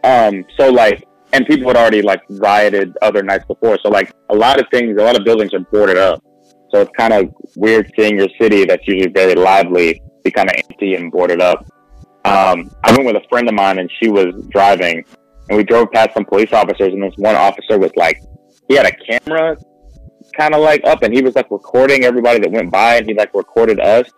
[0.05, 3.79] Um, so like, and people had already like rioted other nights before.
[3.83, 6.22] So like, a lot of things, a lot of buildings are boarded up.
[6.70, 10.57] So it's kind of weird seeing your city that's usually very lively be kind of
[10.57, 11.66] empty and boarded up.
[12.29, 15.05] Um, I went with a friend of mine and she was driving
[15.49, 18.23] and we drove past some police officers and this one officer was like,
[18.69, 19.57] he had a camera
[20.37, 23.14] kind of like up and he was like recording everybody that went by and he
[23.14, 24.09] like recorded us.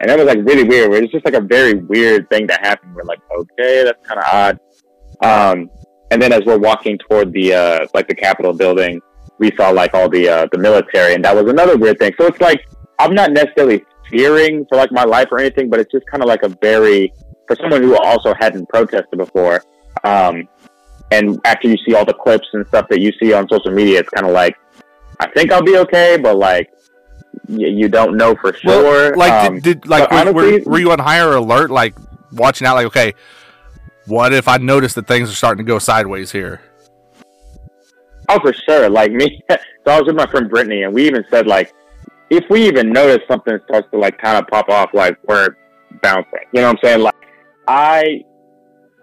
[0.00, 0.92] And that was like really weird.
[0.92, 2.92] It was just like a very weird thing to happen.
[2.92, 4.60] We're like, okay, that's kind of odd.
[5.22, 5.70] Um,
[6.10, 9.00] and then as we're walking toward the, uh, like the Capitol building,
[9.38, 12.12] we saw like all the, uh, the military and that was another weird thing.
[12.18, 12.66] So it's like,
[12.98, 16.28] I'm not necessarily fearing for like my life or anything, but it's just kind of
[16.28, 17.12] like a very,
[17.46, 19.62] for someone who also hadn't protested before,
[20.04, 20.48] um,
[21.12, 24.00] and after you see all the clips and stuff that you see on social media,
[24.00, 24.56] it's kind of like,
[25.20, 26.70] I think I'll be okay, but like,
[27.48, 28.82] y- you don't know for sure.
[29.12, 31.94] Well, like, Um, did, did like were, honestly- were, were you on higher alert, like
[32.32, 33.14] watching out, like okay,
[34.06, 36.60] what if I notice that things are starting to go sideways here?
[38.28, 38.88] Oh, for sure.
[38.90, 39.56] Like me, so
[39.86, 41.72] I was with my friend Brittany, and we even said like,
[42.30, 45.56] if we even notice something starts to like kind of pop off, like we're
[46.02, 46.40] bouncing.
[46.52, 47.00] You know what I'm saying?
[47.02, 47.14] Like,
[47.68, 48.24] I,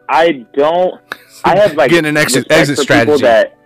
[0.09, 1.01] I don't.
[1.43, 3.21] I have like Getting an exit- exit people strategy.
[3.23, 3.57] That,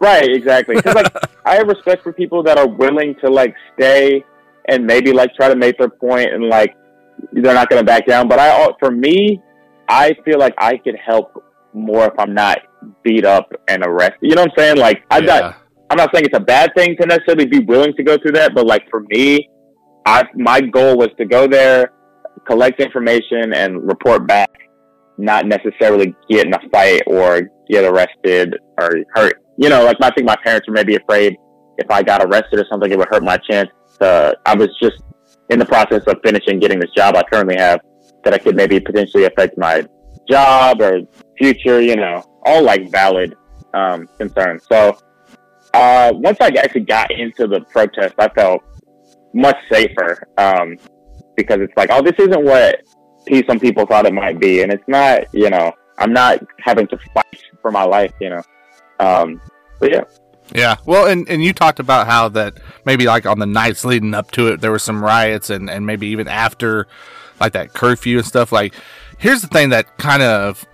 [0.00, 0.80] right, exactly.
[0.80, 4.24] 'Cause, like I have respect for people that are willing to like stay
[4.68, 6.74] and maybe like try to make their point and like
[7.32, 8.28] they're not going to back down.
[8.28, 9.40] But I, for me,
[9.88, 12.58] I feel like I could help more if I'm not
[13.02, 14.18] beat up and arrested.
[14.22, 14.76] You know what I'm saying?
[14.78, 15.54] Like got Yeah.
[15.90, 18.54] I'm not saying it's a bad thing to necessarily be willing to go through that,
[18.54, 19.48] but like for me,
[20.06, 21.92] I my goal was to go there,
[22.46, 24.50] collect information, and report back,
[25.18, 29.42] not necessarily get in a fight or get arrested or hurt.
[29.56, 31.36] You know, like I think my parents were maybe afraid
[31.78, 33.68] if I got arrested or something, it would hurt my chance.
[34.00, 35.02] To, I was just
[35.50, 37.80] in the process of finishing getting this job I currently have
[38.24, 39.86] that I could maybe potentially affect my
[40.28, 41.00] job or
[41.38, 41.80] future.
[41.80, 43.36] You know, all like valid
[43.74, 44.64] um, concerns.
[44.70, 44.98] So
[45.74, 48.62] uh, once I actually got into the protest, I felt
[49.34, 50.76] much safer um,
[51.36, 52.82] because it's like, oh, this isn't what
[53.48, 55.24] some people thought it might be, and it's not.
[55.32, 58.12] You know, I'm not having to fight for my life.
[58.20, 58.42] You know,
[59.00, 59.40] um,
[59.80, 60.04] but yeah,
[60.54, 60.76] Yeah.
[60.84, 64.30] Well, and, and you talked about how that maybe like on the nights leading up
[64.32, 66.86] to it, there were some riots and, and maybe even after
[67.40, 68.52] like that curfew and stuff.
[68.52, 68.74] Like,
[69.18, 70.66] here's the thing that kind of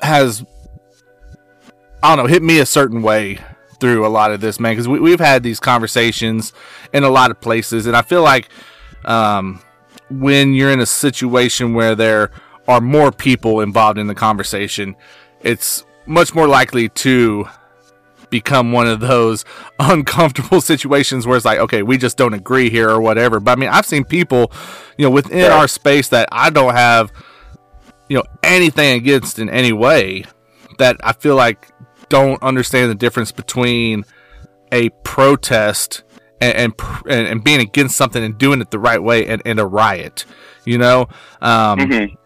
[0.00, 0.44] has,
[2.02, 3.38] I don't know, hit me a certain way
[3.80, 6.52] through a lot of this, man, because we, we've had these conversations
[6.92, 7.86] in a lot of places.
[7.86, 8.48] And I feel like,
[9.04, 9.60] um,
[10.10, 12.30] when you're in a situation where there
[12.66, 14.96] are more people involved in the conversation,
[15.42, 17.46] it's much more likely to
[18.30, 19.44] become one of those
[19.78, 23.40] uncomfortable situations where it's like, okay, we just don't agree here or whatever.
[23.40, 24.52] But I mean, I've seen people,
[24.96, 25.52] you know, within Right.
[25.52, 27.10] our space that I don't have,
[28.08, 30.24] you know, anything against in any way
[30.78, 31.68] that I feel like
[32.08, 34.04] don't understand the difference between
[34.72, 36.02] a protest
[36.40, 36.74] and
[37.08, 40.24] and, and, being against something and doing it the right way and, and a riot,
[40.64, 41.08] you know?
[41.40, 42.16] Um, Mhm.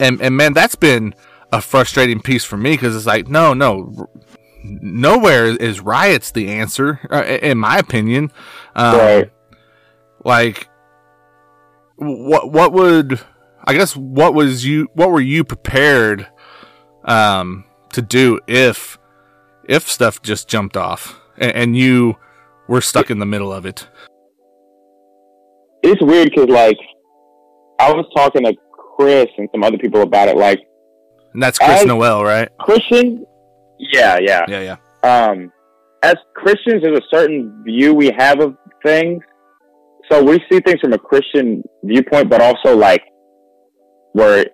[0.00, 1.14] and and man, that's been
[1.52, 4.08] a frustrating piece for me because it's like, no, no,
[4.64, 8.32] nowhere is riots the answer, uh, in my opinion.
[8.74, 9.30] Um, Right.
[10.24, 10.68] Like,
[11.96, 13.20] what what would
[13.64, 16.26] I guess what was you what were you prepared
[17.04, 18.98] um to do if
[19.68, 22.16] if stuff just jumped off and, and you
[22.72, 23.86] were stuck in the middle of it?
[25.82, 26.78] it's weird because like
[27.78, 28.54] I was talking to
[28.96, 30.36] Chris and some other people about it.
[30.36, 30.60] Like
[31.34, 32.48] And that's Chris Noel, right?
[32.60, 33.20] Christians,
[33.78, 34.44] yeah, yeah.
[34.48, 35.28] Yeah, yeah.
[35.28, 35.50] um,
[36.02, 39.22] as Christians, there's a certain view we have of things.
[40.10, 43.02] So we see things from a Christian viewpoint, but also like
[44.14, 44.44] we're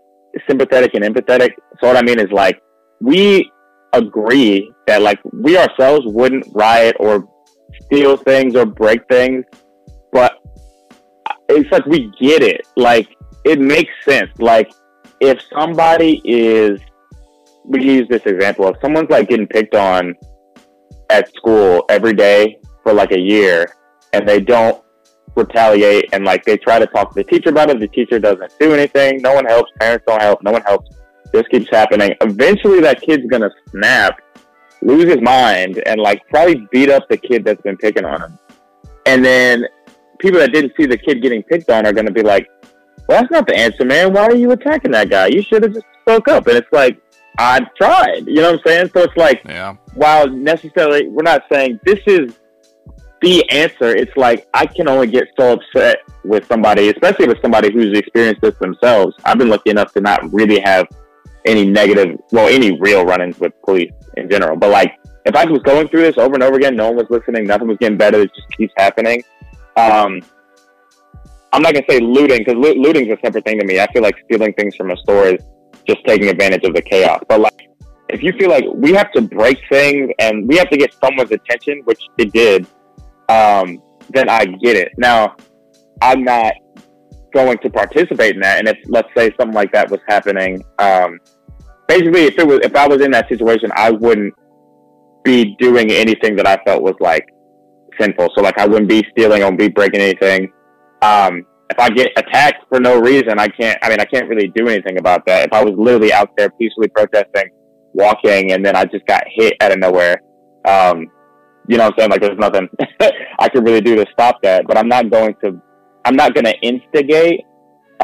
[0.49, 1.51] sympathetic and empathetic.
[1.81, 2.61] So what I mean is like
[3.01, 3.51] we
[3.93, 7.29] agree that like we ourselves wouldn't riot or
[7.89, 9.45] steal things or break things,
[10.13, 10.33] but
[11.49, 12.67] it's like we get it.
[12.77, 13.09] Like
[13.45, 14.31] it makes sense.
[14.39, 14.73] Like
[15.21, 16.81] if somebody is,
[17.65, 18.69] we use this example.
[18.69, 20.15] If someone's like getting picked on
[21.11, 23.75] at school every day for like a year
[24.13, 24.83] and they don't
[25.35, 28.53] retaliate and like they try to talk to the teacher about it, the teacher doesn't
[28.59, 30.91] do anything, no one helps, parents don't help, no one helps.
[31.33, 32.15] This keeps happening.
[32.21, 34.19] Eventually that kid's gonna snap,
[34.83, 38.39] lose his mind, and like probably beat up the kid that's been picking on him.
[39.07, 39.65] And then
[40.19, 42.49] people that didn't see the kid getting picked on are gonna be like,
[43.09, 44.13] Well that's not the answer, man.
[44.13, 45.29] Why are you attacking that guy?
[45.29, 46.47] You should have just spoke up.
[46.47, 47.01] And it's like,
[47.39, 48.25] I tried.
[48.27, 48.91] You know what I'm saying?
[48.93, 49.77] So it's like Yeah.
[49.95, 52.39] while necessarily we're not saying this is
[53.21, 53.95] the answer.
[53.97, 58.43] It's like I can only get so upset with somebody, especially with somebody who's experienced
[58.43, 59.17] this themselves.
[59.25, 60.87] I've been lucky enough to not really have
[61.47, 64.57] any negative, well, any real run-ins with police in general.
[64.57, 64.93] But like,
[65.25, 67.69] if I was going through this over and over again, no one was listening, nothing
[67.69, 69.23] was getting better, it just keeps happening.
[69.77, 70.23] Um,
[71.53, 73.81] I'm not gonna say looting because lo- looting is a separate thing to me.
[73.81, 75.43] I feel like stealing things from a store is
[75.87, 77.23] just taking advantage of the chaos.
[77.29, 77.69] But like,
[78.09, 81.31] if you feel like we have to break things and we have to get someone's
[81.31, 82.67] attention, which it did,
[83.29, 84.93] um, then I get it.
[84.97, 85.37] Now,
[86.01, 86.53] I'm not
[87.35, 88.59] going to participate in that.
[88.59, 91.19] And if let's say something like that was happening, um,
[91.89, 94.35] basically, if it was if I was in that situation, I wouldn't
[95.25, 97.27] be doing anything that I felt was like
[97.99, 98.29] sinful.
[98.37, 100.53] So like I wouldn't be stealing, I wouldn't be breaking anything.
[101.03, 103.79] Um, if I get attacked for no reason, I can't.
[103.83, 105.47] I mean, I can't really do anything about that.
[105.47, 107.51] If I was literally out there peacefully protesting,
[107.93, 110.23] walking, and then I just got hit out of nowhere,
[110.67, 111.07] um,
[111.69, 112.11] you know what I'm saying?
[112.11, 112.69] Like, there's nothing
[113.39, 114.67] I could really do to stop that.
[114.67, 115.61] But I'm not going to.
[116.05, 117.41] I'm not going to instigate.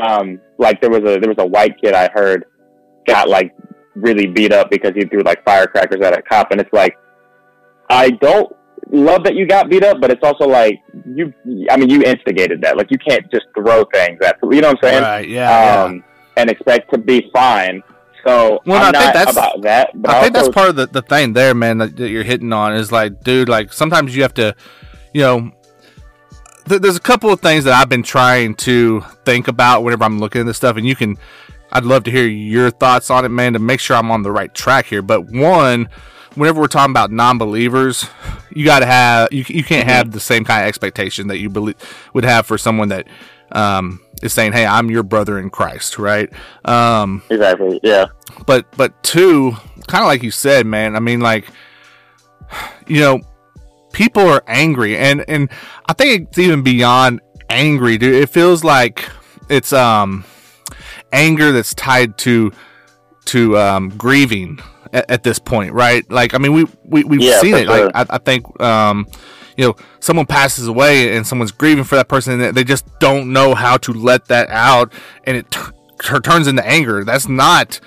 [0.02, 2.44] Um, like there was a there was a white kid I heard
[3.06, 3.54] got like
[3.94, 6.96] really beat up because he threw like firecrackers at a cop, and it's like
[7.90, 8.54] I don't
[8.90, 11.32] love that you got beat up, but it's also like you.
[11.70, 12.76] I mean, you instigated that.
[12.76, 15.02] Like you can't just throw things at you know what I'm saying?
[15.02, 15.28] Right.
[15.28, 15.84] Yeah.
[15.84, 16.04] Um,
[16.36, 17.82] and expect to be fine.
[18.26, 19.90] So Well, I'm I think not that's- about that.
[19.94, 22.52] But I think that's part of the, the thing there, man, that, that you're hitting
[22.54, 24.56] on is like, dude, like sometimes you have to,
[25.12, 25.52] you know,
[26.68, 30.18] th- there's a couple of things that I've been trying to think about whenever I'm
[30.18, 31.18] looking at this stuff, and you can,
[31.74, 34.30] I'd love to hear your thoughts on it, man, to make sure I'm on the
[34.30, 35.02] right track here.
[35.02, 35.88] But one,
[36.36, 38.06] whenever we're talking about non-believers,
[38.50, 41.50] you got to have, you, you can't have the same kind of expectation that you
[41.50, 41.76] believe
[42.14, 43.08] would have for someone that
[43.52, 46.30] um, is saying, "Hey, I'm your brother in Christ," right?
[46.64, 47.80] Um, exactly.
[47.82, 48.06] Yeah.
[48.46, 49.52] but but two,
[49.86, 50.96] kind of like you said, man.
[50.96, 51.48] I mean, like,
[52.86, 53.20] you know,
[53.92, 55.50] people are angry, and and
[55.86, 58.14] I think it's even beyond angry, dude.
[58.14, 59.08] It feels like
[59.48, 60.24] it's um
[61.14, 62.52] anger that's tied to
[63.26, 64.58] to um grieving
[64.92, 66.04] at, at this point, right?
[66.10, 67.66] Like, I mean, we we we've Yeah, seen it.
[67.66, 67.86] sure.
[67.86, 69.06] Like, I, I think um.
[69.56, 73.32] You know, someone passes away and someone's grieving for that person, and they just don't
[73.32, 75.60] know how to let that out, and it t-
[76.02, 77.04] t- turns into anger.
[77.04, 77.78] That's not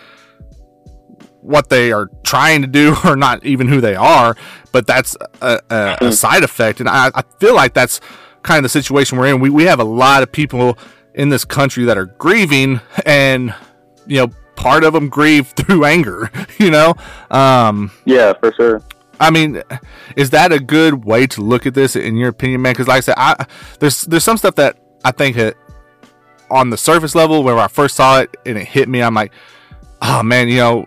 [1.42, 4.38] what they are trying to do or not even who they are,
[4.72, 6.80] but that's a, a, a side effect.
[6.80, 8.00] And I, I feel like that's
[8.44, 9.42] kind of the situation we're in.
[9.42, 10.78] We, we have a lot of people
[11.18, 13.54] in this country that are grieving and,
[14.06, 16.94] you know, part of them grieve through anger, you know?
[17.30, 18.82] Um, Yeah, for sure.
[19.20, 19.62] I mean,
[20.16, 22.74] is that a good way to look at this in your opinion, man?
[22.74, 23.46] Because like I said, I
[23.80, 25.58] there's there's some stuff that I think it,
[26.52, 29.32] on the surface level, where I first saw it and it hit me, I'm like,
[30.04, 30.86] oh man, you know,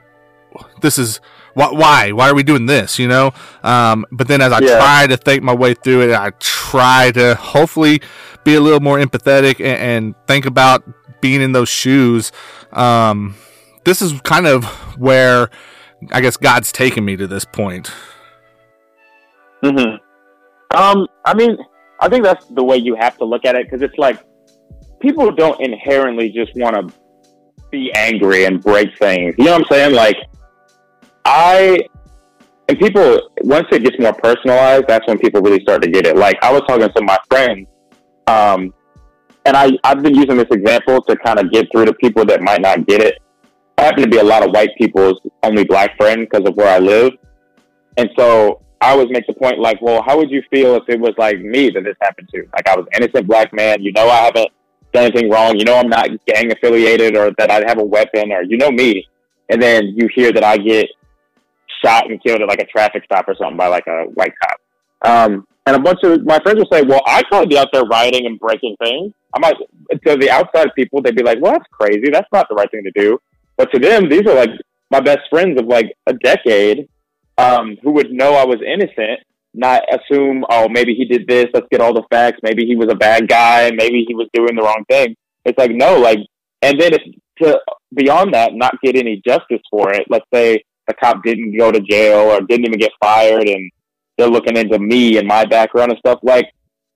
[0.80, 1.20] this is
[1.54, 3.00] why why why are we doing this?
[3.00, 3.32] You know.
[3.64, 4.76] Um, but then as I Yeah.
[4.78, 8.00] try to think my way through it, I try to hopefully
[8.44, 10.82] be a little more empathetic and, and think about
[11.20, 12.32] being in those shoes.
[12.72, 13.36] Um,
[13.84, 14.64] this is kind of
[14.98, 15.50] where
[16.12, 17.90] I guess God's taken me to this point.
[19.62, 19.96] hmm
[20.74, 21.56] Um, I mean,
[22.00, 24.22] I think that's the way you have to look at it because it's like
[25.00, 26.94] people don't inherently just want to
[27.70, 29.34] be angry and break things.
[29.38, 29.94] You know what I'm saying?
[29.94, 30.16] Like,
[31.24, 31.78] I
[32.68, 36.16] and people once it gets more personalized, that's when people really start to get it.
[36.16, 37.66] Like, I was talking to my friends,
[38.30, 38.74] um,
[39.44, 42.42] and I I've been using this example to kind of get through to people that
[42.42, 43.18] might not get it.
[43.78, 46.68] I happen to be a lot of white people's only black friend because of where
[46.68, 47.12] I live,
[47.96, 50.98] and so I always make the point like, well, how would you feel if it
[50.98, 52.46] was like me that this happened to?
[52.54, 53.82] Like I was innocent black man.
[53.82, 54.48] You know, I haven't
[54.92, 55.58] done anything wrong.
[55.58, 58.70] You know, I'm not gang affiliated or that I have a weapon or you know
[58.70, 59.06] me.
[59.50, 60.86] And then you hear that I get
[61.84, 64.60] shot and killed at like a traffic stop or something by like a white cop.
[65.02, 67.84] Um, and a bunch of my friends will say, well, I'd probably be out there
[67.84, 69.12] rioting and breaking things.
[69.32, 69.54] I might,
[70.04, 72.10] to the outside people, they'd be like, well, that's crazy.
[72.10, 73.20] That's not the right thing to do.
[73.56, 74.50] But to them, these are like
[74.90, 76.88] my best friends of like a decade
[77.38, 79.20] um, who would know I was innocent,
[79.54, 81.46] not assume, oh, maybe he did this.
[81.54, 82.40] Let's get all the facts.
[82.42, 83.70] Maybe he was a bad guy.
[83.70, 85.14] Maybe he was doing the wrong thing.
[85.44, 86.18] It's like, no, like,
[86.62, 87.02] and then if
[87.42, 87.60] to
[87.94, 90.06] beyond that, not get any justice for it.
[90.10, 93.70] Let's say the cop didn't go to jail or didn't even get fired and
[94.20, 96.18] they're looking into me and my background and stuff.
[96.22, 96.46] Like,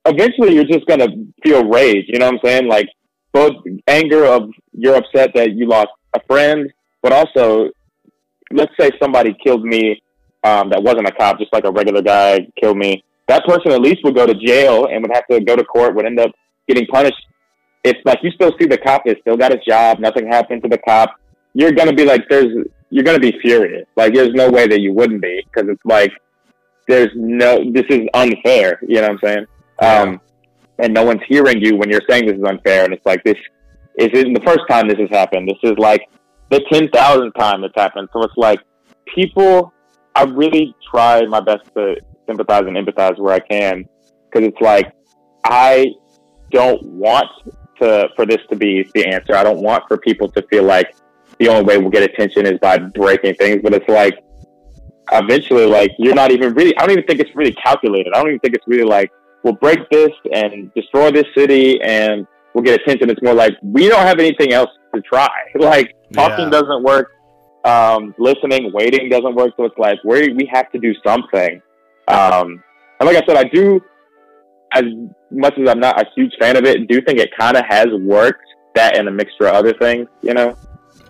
[0.05, 1.09] eventually you're just going to
[1.43, 2.05] feel rage.
[2.07, 2.67] You know what I'm saying?
[2.67, 2.87] Like,
[3.33, 3.53] both
[3.87, 7.71] anger of you're upset that you lost a friend, but also,
[8.51, 10.01] let's say somebody killed me
[10.43, 13.03] um, that wasn't a cop, just like a regular guy killed me.
[13.27, 15.95] That person at least would go to jail and would have to go to court,
[15.95, 16.31] would end up
[16.67, 17.25] getting punished.
[17.83, 20.69] It's like you still see the cop has still got his job, nothing happened to
[20.69, 21.15] the cop.
[21.53, 23.87] You're gonna be like, there's, you're gonna be furious.
[23.95, 26.11] Like, there's no way that you wouldn't be because it's like,
[26.87, 28.79] there's no, this is unfair.
[28.87, 29.45] You know what I'm saying?
[29.81, 30.01] Yeah.
[30.01, 30.21] Um,
[30.79, 32.83] and no one's hearing you when you're saying this is unfair.
[32.83, 33.37] And it's like, this
[33.97, 35.47] isn't the first time this has happened.
[35.47, 36.09] This is like
[36.49, 38.09] the 10,000th time it's happened.
[38.13, 38.59] So it's like
[39.13, 39.73] people,
[40.15, 41.95] I really try my best to
[42.27, 43.85] sympathize and empathize where I can.
[44.33, 44.91] Cause it's like,
[45.45, 45.93] I
[46.51, 47.27] don't want
[47.79, 49.35] to, for this to be the answer.
[49.35, 50.95] I don't want for people to feel like
[51.39, 54.19] the only way we'll get attention is by breaking things, but it's like,
[55.11, 58.13] eventually, like, you're not even really, I don't even think it's really calculated.
[58.13, 59.11] I don't even think it's really like,
[59.43, 63.09] we'll break this and destroy this city and we'll get attention.
[63.09, 65.29] It's more like, we don't have anything else to try.
[65.59, 66.51] Like, talking Yeah.
[66.61, 67.11] doesn't work.
[67.63, 69.51] Um, listening, waiting doesn't work.
[69.57, 71.61] So it's like, we we have to do something.
[72.07, 72.63] Um,
[72.99, 73.81] and like I said, I do,
[74.73, 74.83] as
[75.31, 77.87] much as I'm not a huge fan of it, do think it kind of has
[78.01, 78.41] worked.
[78.75, 80.55] That and a mixture of other things, you know.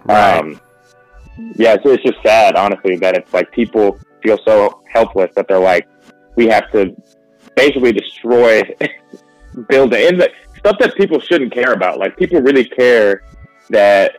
[0.05, 0.37] Right.
[0.39, 0.61] Um,
[1.55, 5.59] yeah, so it's just sad, honestly, that it's like people feel so helpless that they're
[5.59, 5.87] like,
[6.35, 6.95] we have to
[7.55, 8.61] basically destroy
[9.69, 11.99] building and the stuff that people shouldn't care about.
[11.99, 13.23] Like people really care
[13.69, 14.17] that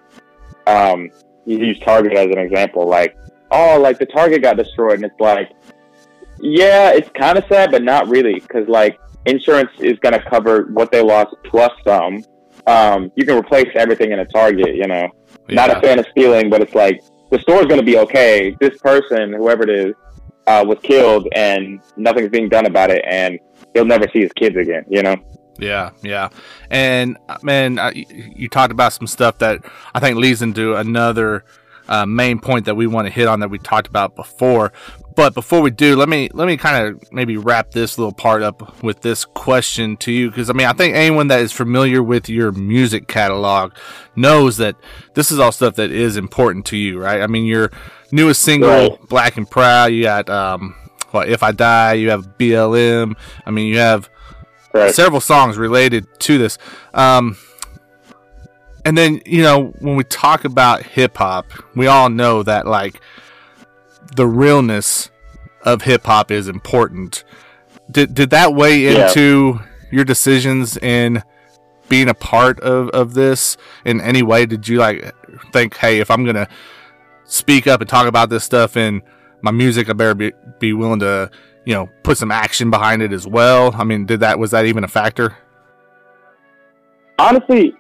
[0.67, 1.11] um,
[1.45, 2.87] you use Target as an example.
[2.87, 3.17] Like,
[3.51, 5.53] oh, like the Target got destroyed, and it's like,
[6.41, 10.65] yeah, it's kind of sad, but not really, because like insurance is going to cover
[10.73, 12.23] what they lost plus some.
[12.67, 15.09] Um, you can replace everything in a Target, you know.
[15.49, 18.57] Not a fan of stealing, but it's like the store's going to be okay.
[18.61, 19.95] This person, whoever it is,
[20.47, 23.39] uh, was killed, and nothing's being done about it, and
[23.75, 24.85] he'll never see his kids again.
[24.89, 25.17] You know.
[25.59, 26.29] Yeah, yeah,
[26.71, 31.45] and uh, man, you, you talked about some stuff that I think leads into another
[31.89, 34.73] uh, main point that we want to hit on that we talked about before.
[35.17, 38.43] But before we do, let me let me kind of maybe wrap this little part
[38.43, 42.03] up with this question to you because I mean I think anyone that is familiar
[42.03, 43.73] with your music catalog
[44.15, 44.77] knows that
[45.15, 47.23] this is all stuff that is important to you, right?
[47.23, 47.71] I mean your
[48.13, 49.09] newest single, Right.
[49.09, 50.75] "Black and Proud," you got um,
[51.13, 53.17] what if I die, you have BLM.
[53.47, 54.11] I mean you have
[54.75, 54.95] Right.
[54.95, 56.59] several songs related to this.
[56.93, 57.39] Um,
[58.85, 63.01] and then, you know, when we talk about hip hop, we all know that, like,
[64.15, 65.11] the realness
[65.63, 67.25] of hip hop is important.
[67.91, 69.09] Did, did that weigh Yeah.
[69.09, 71.23] into your decisions in
[71.89, 74.47] being a part of, of this in any way?
[74.47, 75.13] Did you, like,
[75.53, 76.49] think, hey, if I'm going to
[77.25, 79.03] speak up and talk about this stuff in
[79.43, 81.31] my music, I better be, be willing to,
[81.65, 83.75] you know, put some action behind it as well.
[83.77, 85.37] I mean, did that was that even a factor?
[87.19, 87.73] honestly,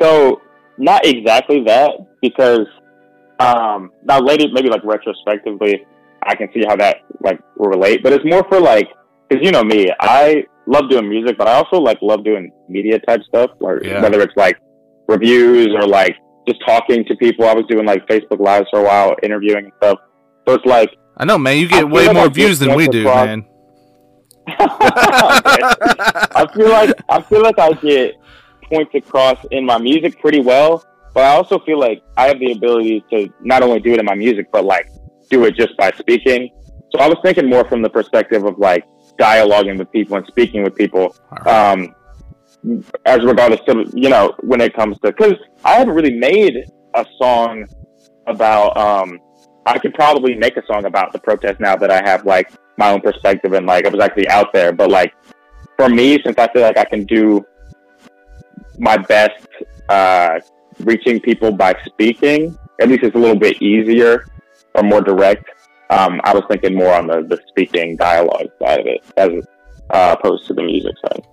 [0.00, 0.40] so
[0.78, 2.66] not exactly that because
[3.40, 5.84] um now later maybe like retrospectively
[6.22, 8.88] I can see how that like will relate, but it's more for like
[9.28, 12.98] because you know me, I love doing music, but I also like love doing media
[13.00, 14.00] type stuff, or Yeah.
[14.02, 14.58] whether it's like
[15.08, 16.16] reviews or like
[16.48, 17.46] just talking to people.
[17.46, 19.98] I was doing like Facebook lives for a while, interviewing and stuff.
[20.48, 21.58] So it's like I know, man.
[21.58, 23.44] You get way more I views than we do, across- man.
[24.48, 28.14] I feel like I feel like I get
[28.70, 32.52] points across in my music pretty well, but I also feel like I have the
[32.52, 34.88] ability to not only do it in my music, but like
[35.30, 36.50] do it just by speaking.
[36.92, 38.84] So I was thinking more from the perspective of like
[39.18, 41.16] dialoguing with people and speaking with people.
[41.46, 41.94] Um,
[43.04, 47.04] as regardless to you know when it comes to because I haven't really made a
[47.18, 47.66] song
[48.26, 49.20] about um
[49.66, 52.90] I could probably make a song about the protest now that I have like my
[52.90, 54.72] own perspective and like I was actually out there.
[54.72, 55.14] But like
[55.76, 57.44] for me, since I feel like I can do
[58.78, 59.46] my best
[59.88, 60.40] uh,
[60.80, 64.26] reaching people by speaking, at least it's a little bit easier
[64.74, 65.44] or more direct.
[65.90, 69.30] Um, I was thinking more on the, the speaking dialogue side of it as
[69.90, 71.26] uh, opposed to the music side.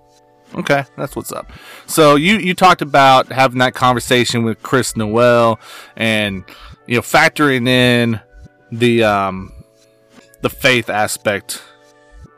[0.53, 1.49] Okay, that's what's up.
[1.85, 5.59] So you you talked about having that conversation with Chris Noel
[5.95, 6.43] and
[6.87, 8.19] you know factoring in
[8.69, 9.53] the um
[10.41, 11.61] the faith aspect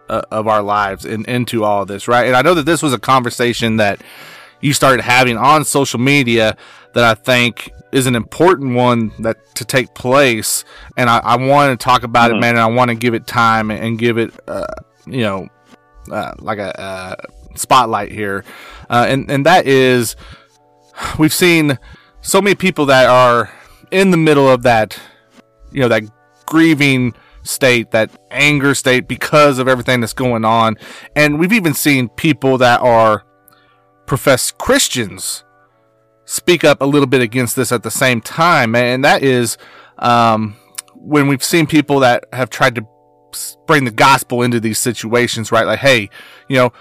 [0.10, 2.28] uh, of our lives and into all this, right?
[2.28, 4.02] And I know that this was a conversation that
[4.62, 6.56] you started having on social media
[6.94, 10.64] that I think is an important one that to take place.
[10.98, 12.40] And I, I want to talk about it, Mhm.
[12.42, 12.50] man.
[12.52, 14.66] And I want to give it time and give it, uh,
[15.06, 15.48] you know,
[16.12, 17.16] uh, like a uh,
[17.56, 18.44] spotlight here,
[18.90, 20.16] uh, and and that is
[21.18, 21.78] we've seen
[22.22, 23.52] so many people that are
[23.92, 25.00] in the middle of that,
[25.72, 26.04] you know, that
[26.46, 27.14] grieving
[27.44, 30.78] state, that anger state because of everything that's going on,
[31.16, 33.24] and we've even seen people that are
[34.06, 35.44] professed Christians
[36.26, 39.58] speak up a little bit against this at the same time, and that is
[40.00, 40.56] um,
[40.96, 42.88] when we've seen people that have tried to
[43.66, 45.66] bring the gospel into these situations, right?
[45.66, 46.10] Like, hey,
[46.48, 46.74] you know,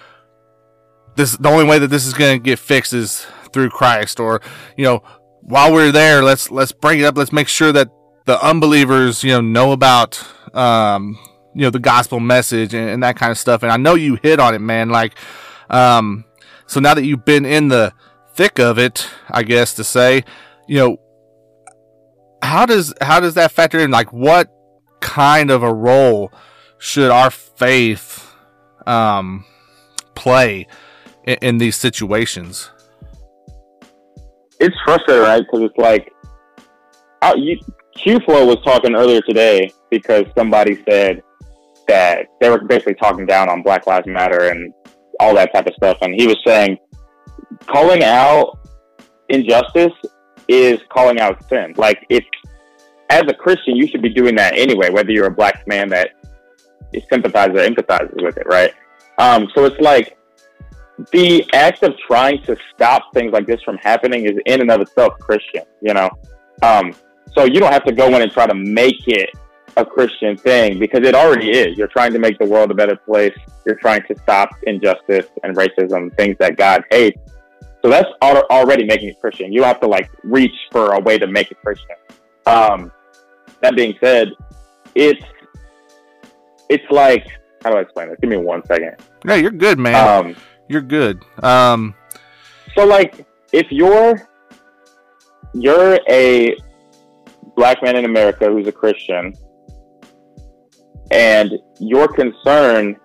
[1.17, 4.41] this the only way that this is going to get fixed is through Christ, or
[4.77, 5.03] you know,
[5.43, 7.17] while we're there, let's let's bring it up.
[7.17, 7.89] Let's make sure that
[8.25, 10.25] the unbelievers, you know, know about
[10.55, 11.19] um,
[11.55, 13.63] you know the gospel message and, and that kind of stuff.
[13.63, 14.89] And I know you hit on it, man.
[14.89, 15.15] Like,
[15.69, 16.25] um,
[16.67, 17.93] so now that you've been in the
[18.35, 20.25] thick of it, I guess to say,
[20.67, 20.97] you know,
[22.43, 23.91] how does how does that factor in?
[23.91, 24.51] Like, what
[25.01, 26.33] kind of a role
[26.79, 28.35] should our faith
[28.87, 29.45] um,
[30.15, 30.67] play
[31.25, 32.71] in, in these situations?
[34.59, 35.41] It's frustrating, right?
[35.41, 36.13] Because it's like,
[37.21, 37.59] uh, you,
[37.97, 41.23] Q Flow was talking earlier today because somebody said
[41.89, 44.73] that they were basically talking down on Black Lives Matter and
[45.21, 46.79] all that type of stuff, and he was saying
[47.67, 48.59] calling out
[49.29, 49.93] injustice
[50.49, 51.75] is calling out sin.
[51.77, 52.25] Like if
[53.11, 56.11] as a Christian, you should be doing that anyway, whether you're a black man that
[57.11, 58.73] sympathizes or empathizes with it, right?
[59.19, 60.17] Um, so it's like
[61.11, 64.81] the act of trying to stop things like this from happening is in and of
[64.81, 66.11] itself Christian, you know?
[66.63, 66.95] Um,
[67.35, 69.31] so you don't have to go in and try to make it
[69.77, 71.77] a Christian thing because it already is.
[71.77, 73.37] You're trying to make the world a better place.
[73.67, 77.19] You're trying to stop injustice and racism, things that God hates.
[77.83, 79.53] So that's already making it Christian.
[79.53, 81.97] You have to like reach for a way to make it Christian.
[82.47, 82.93] Um,
[83.61, 84.29] that being said,
[84.95, 85.25] it's
[86.69, 87.27] it's like
[87.63, 88.19] how do I explain this?
[88.21, 88.97] Give me one second.
[89.27, 89.95] Yeah, you're good, man.
[90.27, 90.37] Um,
[90.69, 91.25] you're good.
[91.43, 91.95] Um,
[92.77, 94.29] so like if you're
[95.55, 96.57] you're a
[97.57, 99.35] black man in America who's a Christian,
[101.11, 102.97] and your concern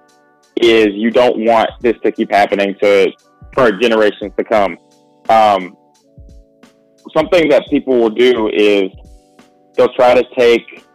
[0.55, 3.11] is you don't want this to keep happening to
[3.57, 4.77] for generations to come.
[5.29, 5.75] Um,
[7.15, 8.91] something that people will do is
[9.75, 10.85] they'll try to take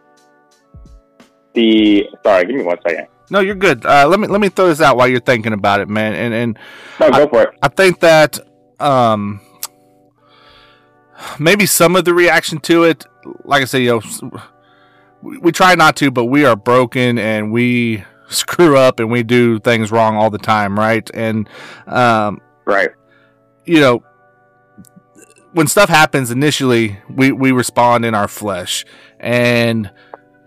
[1.55, 2.07] the.
[2.25, 3.09] Sorry, give me one second.
[3.31, 3.85] No, you're good.
[3.85, 6.15] Uh, let me let me throw this out while you're thinking about it, man.
[6.15, 6.59] And and
[7.01, 7.59] no, go I, for it.
[7.63, 8.39] I think that
[8.79, 9.41] um,
[11.39, 13.07] maybe some of the reaction to it,
[13.45, 14.41] like I say, you know,
[15.23, 19.25] we, we try not to, but we are broken and we screw up and we
[19.25, 21.11] do things wrong all the time, right?
[21.13, 21.49] And
[21.87, 22.91] um, Right.
[23.65, 24.05] You know,
[25.53, 28.85] when stuff happens initially, we, we respond in our flesh.
[29.21, 29.91] And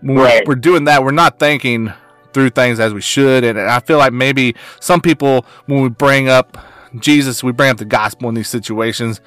[0.00, 0.46] when right.
[0.46, 1.92] we're, we're doing that, we're not thinking
[2.32, 3.44] through things as we should.
[3.44, 6.58] And I feel like maybe some people, when we bring up
[6.98, 9.20] Jesus, we bring up the gospel in these situations,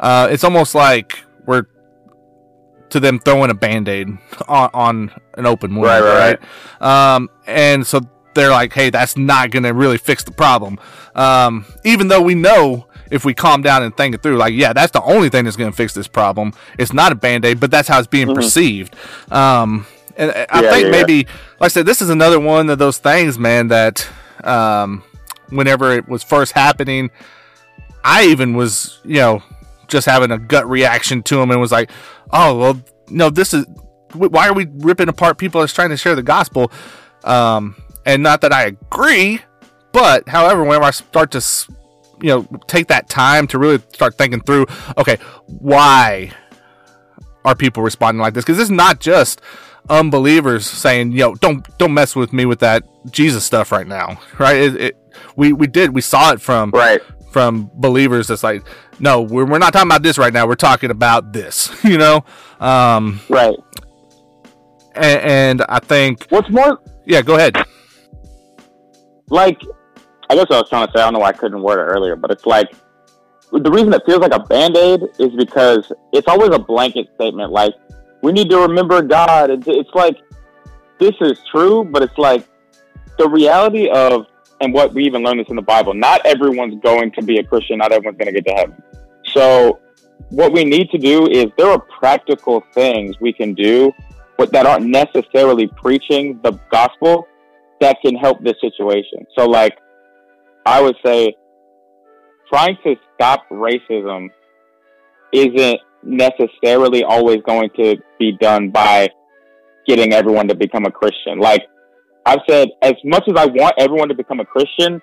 [0.00, 1.66] uh, it's almost like we're
[2.90, 4.08] to them throwing a band aid
[4.48, 6.38] on, on, an open wound, right, right?
[6.80, 7.14] right?
[7.14, 8.00] Um, and so
[8.34, 10.78] they're like, hey, that's not going to really fix the problem.
[11.14, 14.72] Um, even though we know if we calm down and think it through, like, yeah,
[14.72, 16.54] that's the only thing that's going to fix this problem.
[16.78, 18.36] It's not a band aid, but that's how it's being mm-hmm.
[18.36, 18.96] perceived.
[19.30, 21.32] Um, and I yeah, think yeah, maybe, yeah.
[21.60, 24.08] like I said, this is another one of those things, man, that
[24.44, 25.02] um,
[25.50, 27.10] whenever it was first happening,
[28.02, 29.42] I even was, you know,
[29.88, 31.90] just having a gut reaction to him and was like,
[32.30, 33.66] oh, well, no, this is,
[34.14, 36.72] why are we ripping apart people that's trying to share the gospel?
[37.24, 39.40] Um, and not that I agree,
[39.92, 41.44] but however, whenever I start to,
[42.20, 46.32] you know, take that time to really start thinking through, okay, why
[47.44, 48.44] are people responding like this?
[48.44, 49.40] Because it's not just
[49.90, 54.56] unbelievers saying, "Yo, don't don't mess with me with that Jesus stuff right now." Right?
[54.56, 54.96] It, it,
[55.36, 58.64] we we did we saw it from right from believers that's like,
[58.98, 60.46] no, we're we're not talking about this right now.
[60.46, 61.70] We're talking about this.
[61.84, 62.24] You know,
[62.60, 63.56] um, right?
[64.94, 67.56] And, and I think what's more, yeah, go ahead
[69.32, 69.62] like
[70.30, 71.90] I guess I was trying to say I don't know why I couldn't word it
[71.90, 72.72] earlier, but it's like
[73.50, 77.50] the reason it feels like a band aid is because it's always a blanket statement
[77.50, 77.74] like
[78.22, 79.50] we need to remember God.
[79.50, 80.18] It's, it's like
[80.98, 82.46] this is true, but it's like
[83.18, 84.26] the reality of
[84.60, 85.92] and what we even learned this in the Bible.
[85.92, 87.78] Not everyone's going to be a Christian.
[87.78, 88.82] Not everyone's going to get to heaven.
[89.32, 89.80] So
[90.30, 93.92] what we need to do is there are practical things we can do,
[94.38, 97.26] but that aren't necessarily preaching the gospel
[97.82, 99.26] that can help this situation.
[99.36, 99.76] So, like,
[100.64, 101.34] I would say
[102.52, 104.28] trying to stop racism
[105.32, 109.08] isn't necessarily always going to be done by
[109.86, 111.38] getting everyone to become a Christian.
[111.38, 111.62] Like,
[112.24, 115.02] I've said, as much as I want everyone to become a Christian,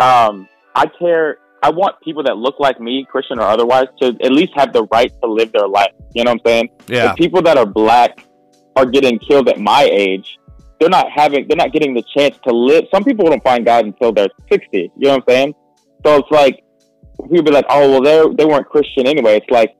[0.00, 1.38] um, I care.
[1.62, 4.84] I want people that look like me, Christian or otherwise, to at least have the
[4.92, 5.92] right to live their life.
[6.14, 6.68] You know what I'm saying?
[6.88, 7.10] Yeah.
[7.10, 8.26] If people that are black
[8.76, 10.38] are getting killed at my age,
[10.80, 12.84] they're not having they're not getting the chance to live.
[12.92, 14.92] Some people don't find God until they're sixty.
[14.96, 15.54] You know what I'm saying?
[16.04, 16.64] So it's like
[17.22, 19.36] people be like, oh well, they they weren't Christian anyway.
[19.36, 19.76] It's like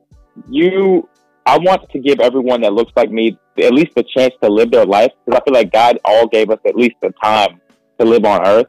[0.49, 1.07] you.
[1.47, 4.71] I want to give everyone that looks like me at least the chance to live
[4.71, 7.61] their life because I feel like God all gave us at least the time
[7.99, 8.65] to live on earth.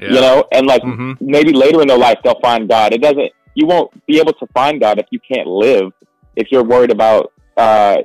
[0.00, 0.08] Yeah.
[0.08, 1.12] You know, and like mm-hmm.
[1.20, 2.94] maybe later in their life they'll find God.
[2.94, 3.32] It doesn't.
[3.54, 5.92] You won't be able to find God if you can't live.
[6.36, 7.98] If you're worried about, uh,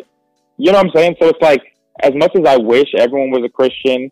[0.57, 1.15] you know what I'm saying.
[1.19, 1.61] So it's like
[2.03, 4.11] as much as I wish everyone was a Christian,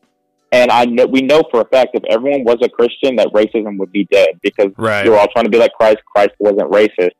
[0.51, 3.77] And I know we know for a fact if everyone was a Christian that racism
[3.77, 5.05] would be dead because Right.
[5.05, 5.99] you're all trying to be like Christ.
[6.11, 7.11] Christ wasn't racist.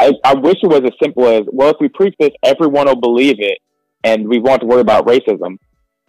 [0.00, 1.70] I, I wish it was as simple as well.
[1.70, 3.58] If we preach this, everyone will believe it,
[4.02, 5.58] and we won't to worry about racism.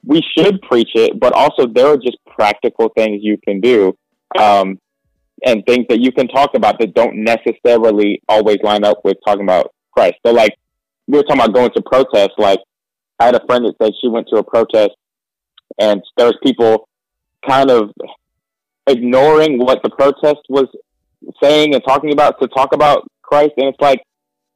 [0.03, 3.95] We should preach it, but also there are just practical things you can do,
[4.39, 4.79] um,
[5.45, 9.43] and things that you can talk about that don't necessarily always line up with talking
[9.43, 10.15] about Christ.
[10.25, 10.53] So, like
[11.07, 12.33] we were talking about going to protests.
[12.39, 12.59] Like
[13.19, 14.95] I had a friend that said she went to a protest,
[15.79, 16.87] and there was people
[17.47, 17.91] kind of
[18.87, 20.67] ignoring what the protest was
[21.41, 24.01] saying and talking about to talk about Christ, and it's like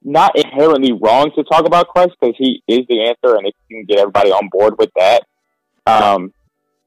[0.04, 3.78] not inherently wrong to talk about Christ because He is the answer, and if you
[3.78, 5.24] can get everybody on board with that,
[5.86, 6.34] um,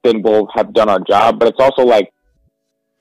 [0.02, 1.38] then we'll have done our job.
[1.38, 2.12] But it's also like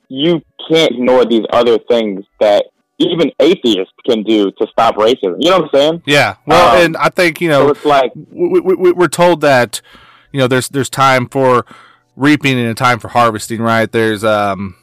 [0.08, 2.66] you can't ignore these other things that
[3.10, 5.36] even atheists can do to stop racism.
[5.40, 6.04] You know what I'm saying?
[6.06, 6.36] Yeah.
[6.46, 9.42] Well, Um, and I think you know, So it's like, we, we, we- we're told
[9.42, 9.82] that
[10.32, 11.66] you know there's there's time for
[12.16, 13.92] reaping and a time for harvesting, right?
[13.92, 14.76] There's um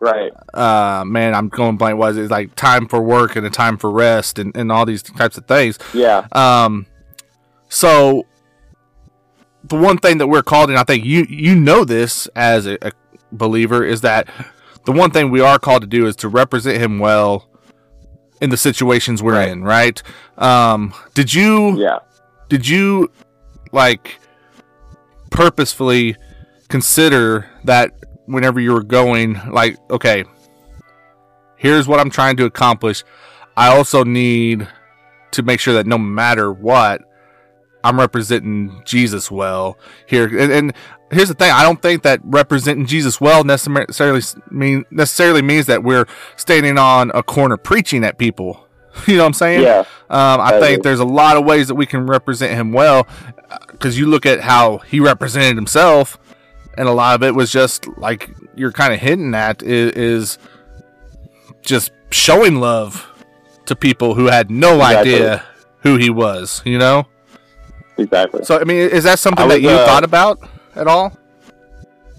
[0.00, 1.98] right, uh man, I'm going blank.
[1.98, 5.02] Was it like time for work and a time for rest and, and all these
[5.02, 5.78] types of things?
[5.94, 6.86] yeah, Um,
[7.68, 8.26] so
[9.64, 12.78] the one thing that we're called, and I think you you know this as a,
[12.86, 12.92] a
[13.32, 14.28] believer, is that
[14.86, 17.48] the one thing we are called to do is to represent Him well
[18.40, 19.48] in the situations we're Right.
[19.50, 19.62] in.
[19.62, 20.02] Right?
[20.38, 21.98] Um, did you yeah.
[22.48, 23.10] did you
[23.72, 24.18] like
[25.30, 26.16] purposefully
[26.68, 27.92] consider that
[28.26, 30.24] whenever you were going like okay
[31.56, 33.04] here's what i'm trying to accomplish
[33.56, 34.66] i also need
[35.30, 37.02] to make sure that no matter what
[37.84, 39.78] i'm representing jesus well
[40.08, 40.72] here and, and
[41.12, 45.82] here's the thing i don't think that representing jesus well necessarily mean necessarily means that
[45.84, 48.66] we're standing on a corner preaching at people
[49.06, 49.80] you know what i'm saying Yeah,
[50.10, 50.82] um, I think agree.
[50.82, 53.06] there's a lot of ways that we can represent him well,
[53.70, 56.18] because you look at how he represented himself,
[56.78, 60.38] and a lot of it was just like you're kind of hinting at is, is
[61.62, 63.06] just showing love
[63.66, 65.14] to people who had no Exactly.
[65.16, 65.44] idea
[65.82, 66.62] who he was.
[66.64, 67.06] You know,
[67.98, 68.44] exactly.
[68.44, 70.38] so I mean, is that something that you uh, thought about
[70.76, 71.16] at all?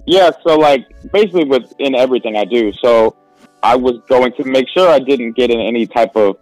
[0.06, 2.72] Yeah, so like basically within everything I do.
[2.72, 3.16] So
[3.62, 6.36] I was going to make sure I didn't get in any type of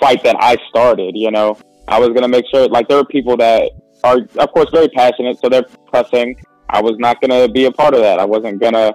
[0.00, 1.58] fight that I started, you know.
[1.88, 3.70] I was gonna make sure like there are people that
[4.04, 6.36] are of course very passionate, so they're pressing.
[6.70, 8.18] I was not gonna be a part of that.
[8.18, 8.94] I wasn't gonna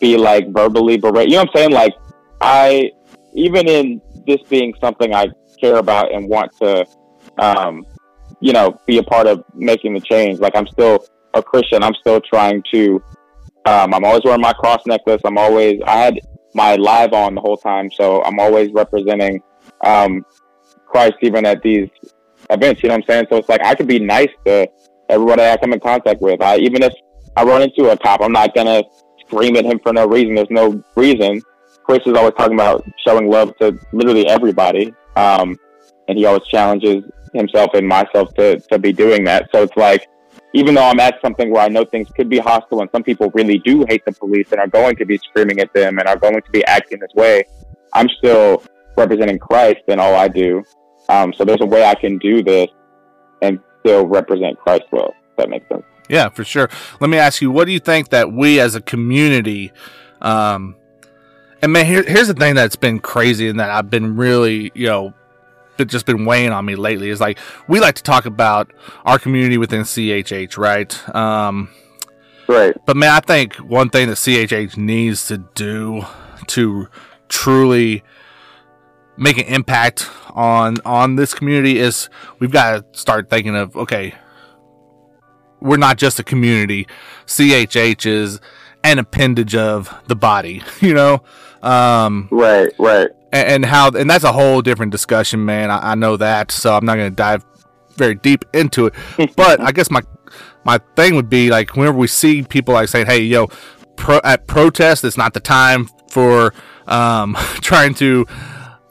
[0.00, 1.70] be like verbally berate you know what I'm saying?
[1.70, 1.94] Like
[2.40, 2.90] I
[3.34, 5.28] even in this being something I
[5.60, 6.84] care about and want to
[7.38, 7.86] um
[8.40, 10.40] you know, be a part of making the change.
[10.40, 11.82] Like I'm still a Christian.
[11.82, 13.02] I'm still trying to.
[13.64, 15.22] Um, I'm always wearing my cross necklace.
[15.24, 15.80] I'm always.
[15.86, 16.20] I had
[16.54, 19.42] my live on the whole time, so I'm always representing
[19.84, 20.24] um,
[20.86, 21.88] Christ even at these
[22.50, 22.82] events.
[22.82, 23.26] You know what I'm saying?
[23.30, 24.68] So it's like I could be nice to
[25.08, 26.42] everybody I come in contact with.
[26.42, 26.92] I even if
[27.36, 28.82] I run into a cop, I'm not gonna
[29.26, 30.34] scream at him for no reason.
[30.34, 31.42] There's no reason.
[31.84, 35.56] Chris is always talking about showing love to literally everybody, um,
[36.08, 37.04] and he always challenges
[37.34, 39.48] himself and myself to to be doing that.
[39.52, 40.06] So it's like
[40.54, 43.30] even though I'm at something where I know things could be hostile and some people
[43.34, 46.18] really do hate the police and are going to be screaming at them and are
[46.18, 47.44] going to be acting this way,
[47.92, 48.62] I'm still
[48.96, 50.62] representing Christ in all I do.
[51.08, 52.68] Um, so there's a way I can do this
[53.40, 55.14] and still represent Christ well.
[55.30, 55.82] If that makes sense.
[56.08, 56.68] Yeah, for sure.
[57.00, 59.72] Let me ask you, what do you think that we as a community,
[60.20, 60.76] um,
[61.62, 64.88] and man, here, here's the thing that's been crazy and that I've been really, you
[64.88, 65.14] know,
[65.78, 68.72] just been weighing on me lately is like we like to talk about
[69.04, 71.14] our community within CHH, right?
[71.14, 71.70] Um,
[72.48, 72.74] Right.
[72.86, 76.02] but man, I think one thing that CHH needs to do
[76.48, 76.88] to
[77.28, 78.02] truly
[79.16, 82.08] make an impact on on this community is
[82.38, 84.14] we've got to start thinking of okay,
[85.60, 86.86] we're not just a community.
[87.26, 88.40] CHH is
[88.84, 91.22] an appendage of the body, you know.
[91.62, 92.72] Um, Right.
[92.78, 93.10] Right.
[93.32, 95.70] And, and how and that's a whole different discussion man.
[95.70, 97.44] I, I know that so i'm not going to dive
[97.96, 98.94] very deep into it.
[99.36, 100.02] But i guess my
[100.64, 103.48] my thing would be like whenever we see people like saying hey yo
[103.96, 106.54] pro, at protest it's not the time for
[106.86, 108.26] um trying to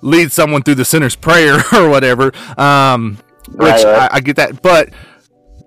[0.02, 3.18] lead someone through the sinner's prayer or whatever um
[3.50, 4.12] which Right, right.
[4.12, 4.62] I, I get that.
[4.62, 4.90] But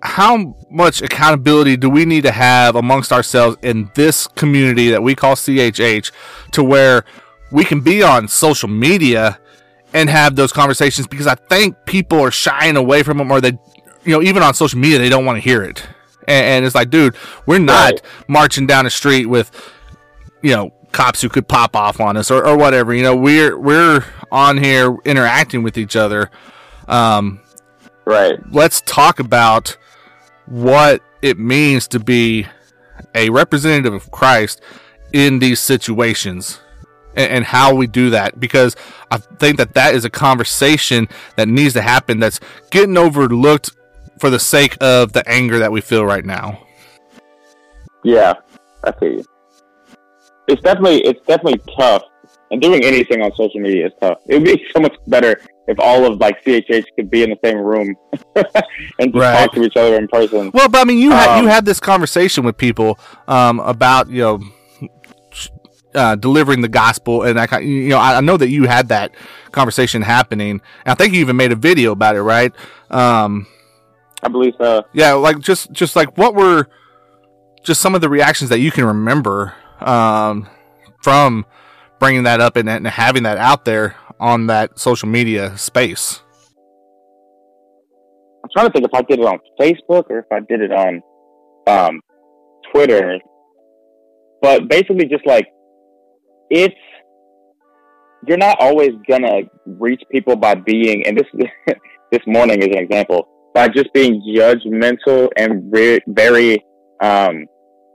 [0.03, 5.15] how much accountability do we need to have amongst ourselves in this community that we
[5.15, 6.13] call CHH
[6.53, 7.05] to where
[7.55, 9.39] we can be on social media
[9.93, 13.53] and have those conversations because I think people are shying away from them or they,
[14.05, 15.87] you know, even on social media, they don't want to hear it.
[16.27, 17.15] And, and it's like, dude,
[17.47, 18.03] we're not Right.
[18.27, 19.53] marching down the street with,
[20.43, 22.93] you know, cops who could pop off on us or, or whatever.
[22.93, 26.33] You know, we're, we're on here interacting with each other.
[26.89, 27.41] Um,
[28.05, 28.35] Right.
[28.51, 29.77] let's talk about
[30.47, 32.49] what it means to be
[33.15, 34.61] a representative of Christ
[35.13, 36.59] in these situations
[37.17, 38.77] and, and how we do that because
[39.11, 42.41] I think that that is a conversation that needs to happen that's
[42.71, 43.71] getting overlooked
[44.21, 46.61] for the sake of the anger that we feel right now.
[48.05, 48.35] Yeah,
[48.85, 49.23] I see.
[50.47, 52.03] It's definitely it's definitely tough,
[52.51, 54.19] and doing anything on social media is tough.
[54.27, 57.39] It would be so much better if all of like CHH could be in the
[57.43, 57.95] same room
[58.37, 59.39] and just Right.
[59.47, 60.51] talk to each other in person.
[60.53, 64.11] Well, but I mean, you had you Um, had this conversation with people um, about
[64.11, 64.41] you know
[65.95, 68.89] uh, delivering the gospel, and I ki- you know I, I know that you had
[68.89, 69.15] that
[69.53, 72.53] conversation happening, and I think you even made a video about it, right?
[72.91, 73.47] Um,
[74.23, 74.83] I believe so.
[74.93, 76.67] yeah, like just just like what were
[77.63, 80.49] just some of the reactions that you can remember um,
[81.03, 81.47] from
[81.99, 86.21] bringing that up and, and having that out there on that social media space.
[88.43, 90.71] I'm trying to think if I did it on Facebook or if I did it
[90.71, 91.03] on
[91.67, 92.01] um,
[92.73, 93.19] Twitter.
[94.43, 95.47] But basically, just like
[96.51, 96.75] it's
[98.27, 101.47] you're not always gonna reach people by being, and this
[102.13, 106.65] this morning is an example by just being judgmental and re- very
[107.03, 107.47] um,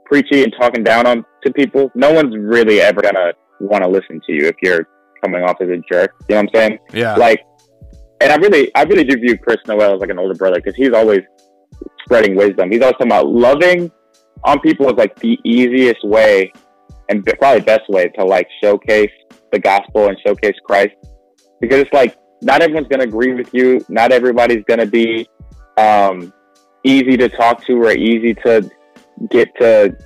[0.06, 1.90] preachy and talking down on to people.
[1.94, 4.86] No one's really ever gonna want to listen to you if you're
[5.22, 6.14] coming off as a jerk.
[6.28, 6.78] You know what I'm saying?
[6.92, 7.40] Yeah, like
[8.20, 10.74] and I really I really do view Chris Noel as like an older brother because
[10.76, 11.20] he's always
[12.04, 12.70] spreading wisdom.
[12.70, 13.90] He's always talking about loving
[14.44, 16.52] on people is like the easiest way
[17.10, 19.10] and probably best way to like showcase
[19.52, 20.94] the gospel and showcase Christ
[21.60, 23.84] because it's like not everyone's gonna agree with you.
[23.88, 25.28] Not everybody's gonna be
[25.76, 26.32] um,
[26.84, 28.70] easy to talk to or easy to
[29.30, 29.96] get to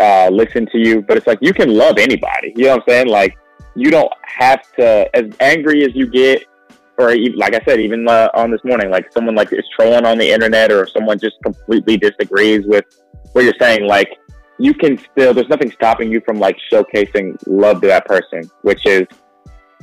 [0.00, 1.02] uh, listen to you.
[1.02, 2.52] But it's like you can love anybody.
[2.56, 3.08] You know what I'm saying?
[3.08, 3.36] Like
[3.76, 6.44] you don't have to as angry as you get
[6.98, 10.06] or even, like I said, even uh, on this morning, like someone like is trolling
[10.06, 12.84] on the internet or someone just completely disagrees with
[13.32, 14.08] what you're saying, like
[14.58, 18.86] you can still, there's nothing stopping you from like showcasing love to that person, which
[18.86, 19.06] is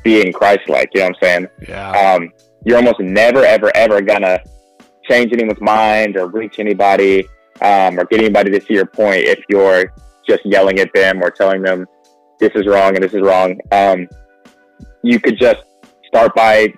[0.03, 0.89] being Christ-like.
[0.93, 1.47] You know what I'm saying?
[1.69, 2.31] yeah, Um,
[2.65, 4.39] you're almost never, ever, ever gonna
[5.09, 7.25] change anyone's mind or reach anybody
[7.61, 9.93] um, or get anybody to see your point if you're
[10.27, 11.85] just yelling at them or telling them
[12.39, 13.57] this is wrong and this is wrong.
[13.71, 14.07] Um,
[15.03, 15.61] you could just
[16.07, 16.73] start by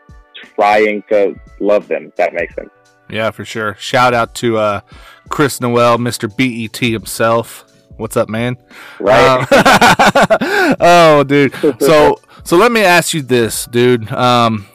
[0.56, 2.08] trying to love them.
[2.08, 2.70] If that makes sense.
[3.10, 3.76] yeah, for sure.
[3.80, 4.82] Shout out to uh,
[5.30, 7.64] Chris Noel, Mister BET himself.
[7.98, 8.58] What's up, man?
[9.00, 9.39] Right?
[9.39, 9.48] Um,
[10.80, 11.54] oh, dude.
[11.80, 14.12] So, so let me ask you this, dude.
[14.12, 14.68] Um,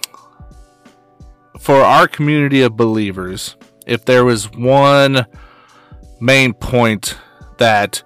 [1.58, 3.56] for our community of believers,
[3.86, 5.26] if there was one
[6.20, 7.18] main point
[7.58, 8.02] that,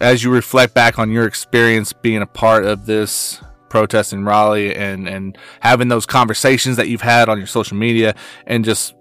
[0.00, 4.74] as you reflect back on your experience being a part of this protest in Raleigh
[4.74, 8.14] and and having those conversations that you've had on your social media
[8.46, 8.94] and just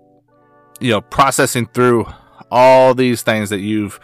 [0.79, 2.05] you know processing through
[2.51, 3.99] all these things that you've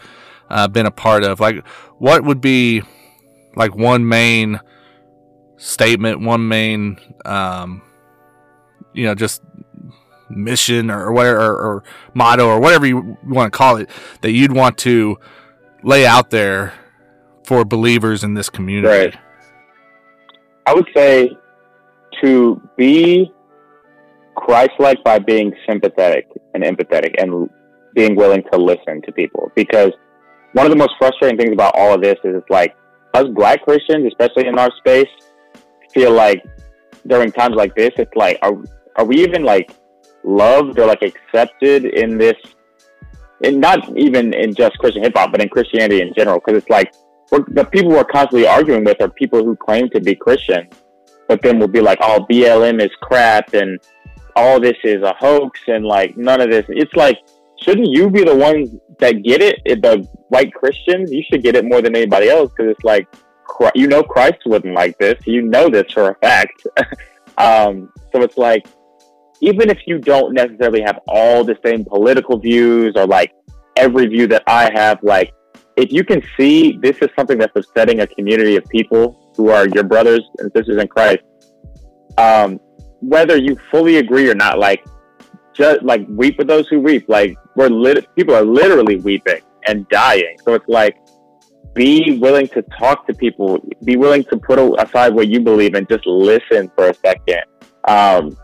[0.50, 1.66] uh, been a part of like
[1.98, 2.82] what would be
[3.56, 4.60] like one main
[5.56, 7.82] statement one main um
[8.92, 9.42] you know just
[10.28, 13.88] mission or whatever or, or motto or whatever you want to call it
[14.20, 15.16] that you'd want to
[15.82, 16.74] lay out there
[17.44, 19.16] for believers in this community Right.
[20.66, 21.36] I would say
[22.22, 23.30] to be
[24.36, 27.48] Christ-like by being sympathetic and empathetic and
[27.94, 29.50] being willing to listen to people.
[29.54, 29.92] Because
[30.54, 32.74] one of the most frustrating things about all of this is it's like
[33.12, 35.08] us black Christians, especially in our space,
[35.92, 36.42] feel like
[37.06, 38.54] during times like this, it's like, are,
[38.96, 39.70] are we even like
[40.24, 42.36] loved or like accepted in this?
[43.42, 46.40] And not even in just Christian hip hop, but in Christianity in general.
[46.40, 46.92] Cause it's like,
[47.48, 50.68] the people we're constantly arguing with are people who claim to be Christian,
[51.28, 53.80] but then we'll be like, "Oh, BLM is crap," and
[54.36, 56.64] all this is a hoax, and like none of this.
[56.68, 57.18] It's like,
[57.60, 59.60] shouldn't you be the ones that get it?
[59.64, 63.06] The white Christians, you should get it more than anybody else because it's like,
[63.74, 65.18] you know, Christ wouldn't like this.
[65.26, 66.66] You know this for a fact.
[67.38, 68.66] um, so it's like,
[69.40, 73.32] even if you don't necessarily have all the same political views or like
[73.76, 75.32] every view that I have, like
[75.76, 79.68] if you can see this is something that's upsetting a community of people who are
[79.68, 81.22] your brothers and sisters in Christ,
[82.16, 82.60] um,
[83.00, 84.84] whether you fully agree or not, like
[85.54, 87.08] just like weep with those who weep.
[87.08, 90.36] Like we're lit- people are literally weeping and dying.
[90.44, 90.96] So it's like
[91.74, 93.58] be willing to talk to people.
[93.84, 97.42] Be willing to put aside what you believe and just listen for a second.
[97.86, 98.36] Um,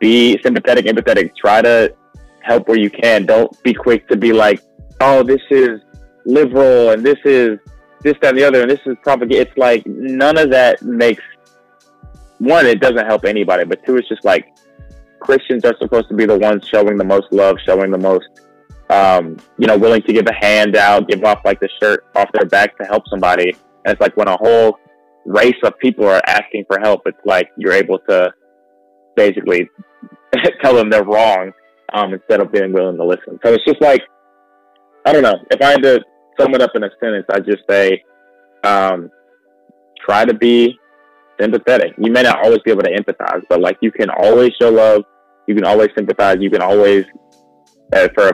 [0.00, 1.34] be sympathetic, empathetic.
[1.36, 1.94] Try to
[2.40, 3.24] help where you can.
[3.24, 4.60] Don't be quick to be like,
[5.00, 5.80] oh, this is
[6.24, 7.58] liberal and this is
[8.02, 9.40] this, that, and the other, and this is propaganda.
[9.40, 11.22] It's like none of that makes
[12.38, 14.51] one, it doesn't help anybody, but two, it's just like
[15.22, 18.28] Christians are supposed to be the ones showing the most love, showing the most
[18.92, 22.28] um, you know, willing to give a hand out, give off like the shirt off
[22.32, 23.50] their back to help somebody.
[23.84, 24.78] And it's like when a whole
[25.24, 28.32] race of people are asking for help, it's like you're able to
[29.16, 29.68] basically
[30.62, 31.52] tell them they're wrong
[31.94, 33.38] um, instead of being willing to listen.
[33.44, 34.02] So it's just like,
[35.06, 35.36] I don't know.
[35.50, 36.00] If I had to
[36.38, 38.04] sum it up in a sentence, I'd just say,
[38.62, 39.10] um,
[40.04, 40.78] try to be
[41.40, 41.94] sympathetic.
[41.98, 45.04] You may not always be able to empathize, but like you can always show love.
[45.46, 46.38] You can always sympathize.
[46.40, 47.04] You can always,
[47.92, 48.32] uh, for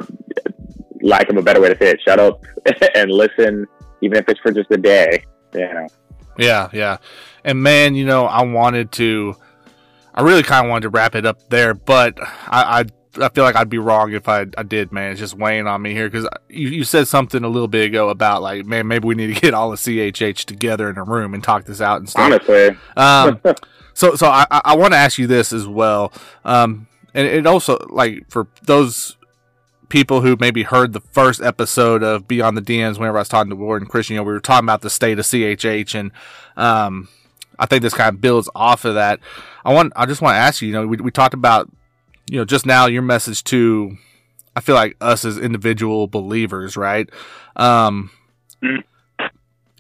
[1.02, 2.44] lack of a better way to say it, shut up
[2.94, 3.66] and listen,
[4.02, 5.24] even if it's for just a day.
[5.54, 5.86] You know.
[6.36, 6.98] Yeah, yeah.
[7.44, 9.36] And man, you know, I wanted to.
[10.14, 12.84] I really kind of wanted to wrap it up there, but I, I
[13.20, 15.12] I feel like I'd be wrong if I, I did, man.
[15.12, 18.08] It's just weighing on me here because you, you said something a little bit ago
[18.08, 21.34] about like, man, maybe we need to get all the CHH together in a room
[21.34, 22.32] and talk this out and stuff.
[22.32, 23.40] Honestly, um,
[23.94, 26.12] so so I, I want to ask you this as well,
[26.44, 29.16] um, and it also like for those
[29.88, 33.50] people who maybe heard the first episode of Beyond the DMs whenever I was talking
[33.50, 36.12] to Warren and Christian, you know, we were talking about the state of CHH and
[36.56, 37.08] um,
[37.58, 39.20] I think this kind of builds off of that.
[39.64, 41.70] I want I just want to ask you, you know, we, we talked about
[42.30, 43.96] you know, just now your message to,
[44.54, 47.08] I feel like us as individual believers, right?
[47.56, 48.10] Um,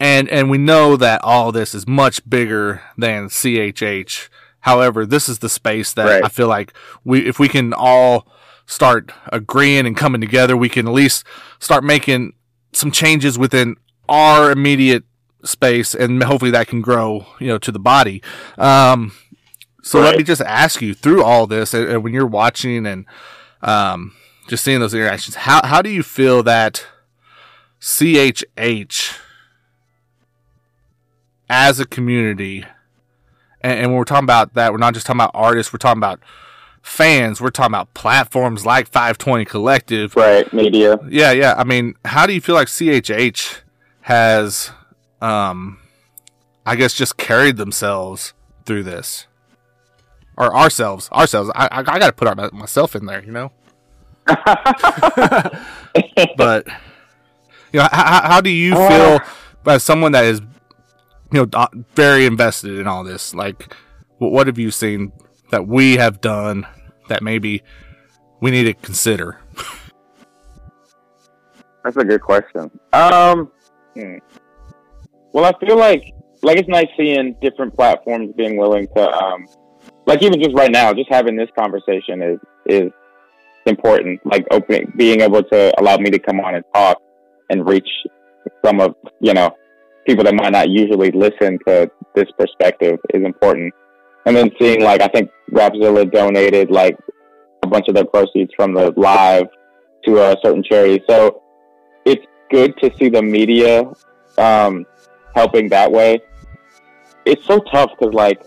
[0.00, 4.28] and, and we know that all this is much bigger than CHH.
[4.60, 6.24] However, this is the space that Right.
[6.24, 6.72] I feel like
[7.04, 8.26] we, if we can all
[8.66, 11.24] start agreeing and coming together, we can at least
[11.58, 12.34] start making
[12.72, 13.76] some changes within
[14.08, 15.04] our immediate
[15.44, 18.22] space and hopefully that can grow, you know, to the body.
[18.56, 19.12] Um,
[19.82, 23.06] so let me just ask you through all this, and, and when you're watching and
[23.62, 24.14] um,
[24.46, 26.86] just seeing those interactions, how how do you feel that
[27.80, 29.16] CHH
[31.48, 32.64] as a community,
[33.60, 35.98] and, and when we're talking about that, we're not just talking about artists, we're talking
[35.98, 36.20] about
[36.82, 40.50] fans, we're talking about platforms like 520 Collective, right?
[40.52, 40.98] Media.
[41.08, 41.54] yeah, yeah.
[41.56, 43.60] I mean, how do you feel like CHH
[44.02, 44.70] has,
[45.20, 45.78] um,
[46.64, 48.32] I guess, just carried themselves
[48.64, 49.26] through this,
[50.36, 51.50] or ourselves, ourselves?
[51.54, 53.52] I, I, I got to put our, myself in there, you know.
[56.36, 56.66] but
[57.72, 59.20] you know, how, how do you feel
[59.66, 60.40] as someone that is,
[61.32, 63.34] you know, very invested in all this?
[63.34, 63.74] Like,
[64.18, 65.12] what, what have you seen
[65.50, 66.66] that we have done
[67.08, 67.62] that maybe
[68.40, 69.40] we need to consider?
[71.84, 72.70] That's a good question.
[72.92, 73.50] Um,
[73.94, 74.16] hmm.
[75.32, 79.46] well, I feel like like it's nice seeing different platforms being willing to, um,
[80.06, 82.92] like even just right now, just having this conversation is is
[83.66, 84.20] important.
[84.24, 87.00] Like opening, being able to allow me to come on and talk
[87.50, 87.88] and reach
[88.64, 89.54] some of you know
[90.08, 93.74] people that might not usually listen to this perspective is important.
[94.24, 96.96] And then seeing like I think Rapzilla donated like
[97.62, 99.48] a bunch of their proceeds from the live
[100.06, 101.04] to a certain charity.
[101.08, 101.42] So
[102.06, 103.84] it's good to see the media
[104.38, 104.86] um,
[105.34, 106.20] helping that way.
[107.26, 108.40] It's so tough because like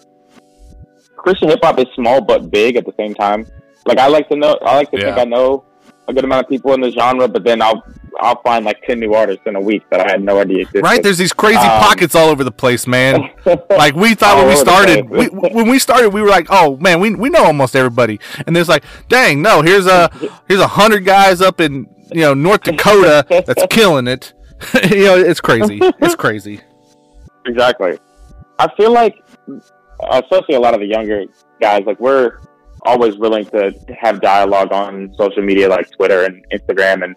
[1.15, 3.45] Christian hip hop is small but big at the same time.
[3.85, 5.63] Like I like to know, I like to think I know
[6.07, 7.83] a good amount of people in the genre, but then I'll
[8.19, 10.83] I'll find like ten new artists in a week that I had no idea existed.
[10.83, 11.01] Right?
[11.01, 13.29] There's these crazy Um, pockets all over the place, man.
[13.69, 16.99] Like we thought when we started, we, when we started, we were like, "Oh man,
[16.99, 20.11] we we know almost everybody." And there's like, "Dang, no, here's a
[20.47, 24.33] here's a hundred guys up in you know North Dakota that's killing it."
[24.91, 25.79] you know, it's crazy.
[25.81, 26.61] It's crazy.
[27.47, 27.97] Exactly.
[28.59, 29.15] I feel like,
[30.11, 31.23] especially a lot of the younger
[31.59, 32.37] guys, like we're
[32.83, 37.15] always willing to have dialogue on social media like Twitter and Instagram and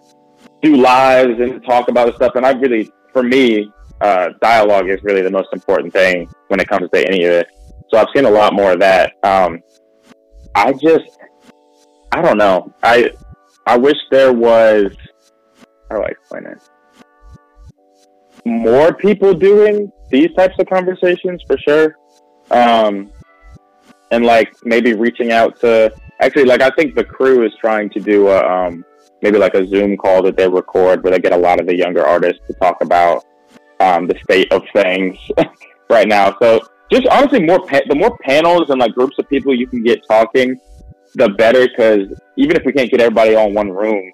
[0.61, 2.33] do lives and talk about stuff.
[2.35, 6.67] And I really, for me, uh, dialogue is really the most important thing when it
[6.67, 7.47] comes to any of it.
[7.89, 9.13] So I've seen a lot more of that.
[9.23, 9.59] Um,
[10.55, 11.17] I just,
[12.11, 12.73] I don't know.
[12.83, 13.11] I,
[13.65, 14.91] I wish there was,
[15.89, 16.61] how do I explain it?
[18.45, 21.97] more people doing these types of conversations for sure.
[22.51, 23.11] Um,
[24.11, 27.99] and like maybe reaching out to actually like I think the crew is trying to
[27.99, 28.85] do a um,
[29.21, 31.75] maybe like a Zoom call that they record where they get a lot of the
[31.75, 33.25] younger artists to talk about
[33.79, 35.17] um, the state of things
[35.89, 36.35] right now.
[36.41, 36.61] So
[36.91, 40.05] just honestly, more pa- the more panels and like groups of people you can get
[40.07, 40.59] talking,
[41.15, 41.67] the better.
[41.67, 42.07] Because
[42.37, 44.11] even if we can't get everybody in one room,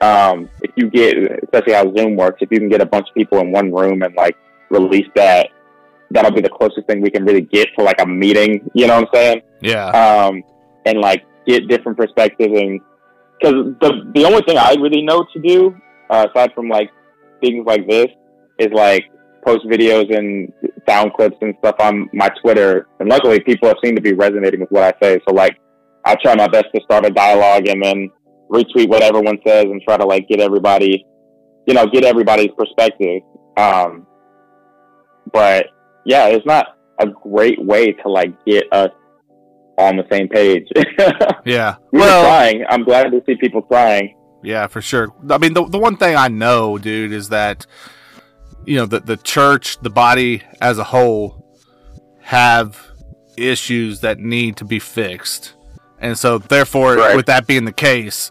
[0.00, 3.14] um, if you get, especially how Zoom works, if you can get a bunch of
[3.14, 4.36] people in one room and like
[4.70, 5.48] release that,
[6.10, 8.68] that'll be the closest thing we can really get to like a meeting.
[8.74, 9.42] You know what I'm saying?
[9.60, 9.88] Yeah.
[9.88, 10.42] Um,
[10.84, 12.80] and like get different perspectives and
[13.38, 15.76] because the the only thing I really know to do
[16.10, 16.90] uh, aside from like
[17.40, 18.06] things like this
[18.58, 19.04] is like
[19.44, 20.52] post videos and
[20.88, 22.88] sound clips and stuff on my Twitter.
[23.00, 25.20] And luckily, people have seemed to be resonating with what I say.
[25.28, 25.56] So like,
[26.04, 28.10] I try my best to start a dialogue and then
[28.50, 31.04] retweet what everyone says and try to like get everybody,
[31.66, 33.22] you know, get everybody's perspective.
[33.56, 34.06] Um,
[35.32, 35.66] but
[36.04, 38.90] yeah, it's not a great way to like get us
[39.78, 40.68] on the same page.
[41.44, 41.76] Yeah.
[41.92, 42.64] we well, were trying.
[42.68, 44.16] I'm glad to see people crying.
[44.42, 45.12] Yeah, for sure.
[45.30, 47.66] I mean, the the one thing I know, dude, is that
[48.64, 51.44] you know the the church, the body as a whole,
[52.22, 52.90] have
[53.36, 55.54] issues that need to be fixed,
[56.00, 57.16] and so therefore, Right.
[57.16, 58.30] with that being the case,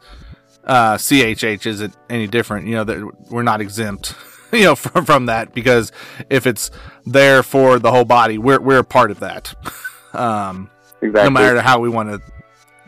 [0.65, 2.67] uh, CHH isn't any different.
[2.67, 4.13] You know that we're not exempt.
[4.53, 5.91] You know from from that because
[6.29, 6.71] if it's
[7.05, 9.53] there for the whole body, we're we're a part of that.
[10.13, 10.69] Um,
[11.05, 11.23] Exactly.
[11.23, 12.21] no matter how we want to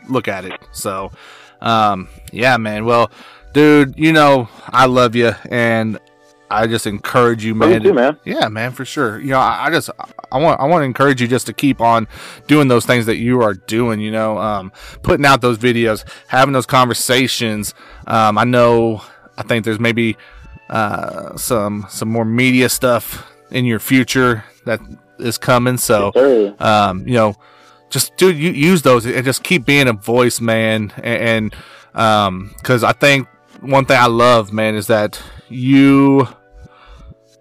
[0.08, 0.60] look at it.
[0.72, 1.10] So,
[1.60, 2.84] um, yeah, man.
[2.84, 3.10] Well,
[3.52, 5.98] dude, you know I love you, and
[6.50, 7.82] I just encourage you, man.
[7.82, 8.18] too, man.
[8.24, 9.20] Yeah, man, for sure.
[9.20, 9.90] You know, I, I just
[10.32, 12.08] I want I want to encourage you just to keep on
[12.46, 14.00] doing those things that you are doing.
[14.00, 17.74] You know, um, putting out those videos, having those conversations.
[18.06, 19.02] Um, I know.
[19.36, 20.16] I think there's maybe
[20.70, 24.80] uh, some some more media stuff in your future that
[25.18, 25.76] is coming.
[25.76, 27.36] So Yes, um, you know,
[27.90, 30.92] just dude, you use those and just keep being a voice, man.
[30.96, 31.56] And, and
[31.94, 33.28] um, cause I think
[33.60, 36.28] one thing I love, man, is that you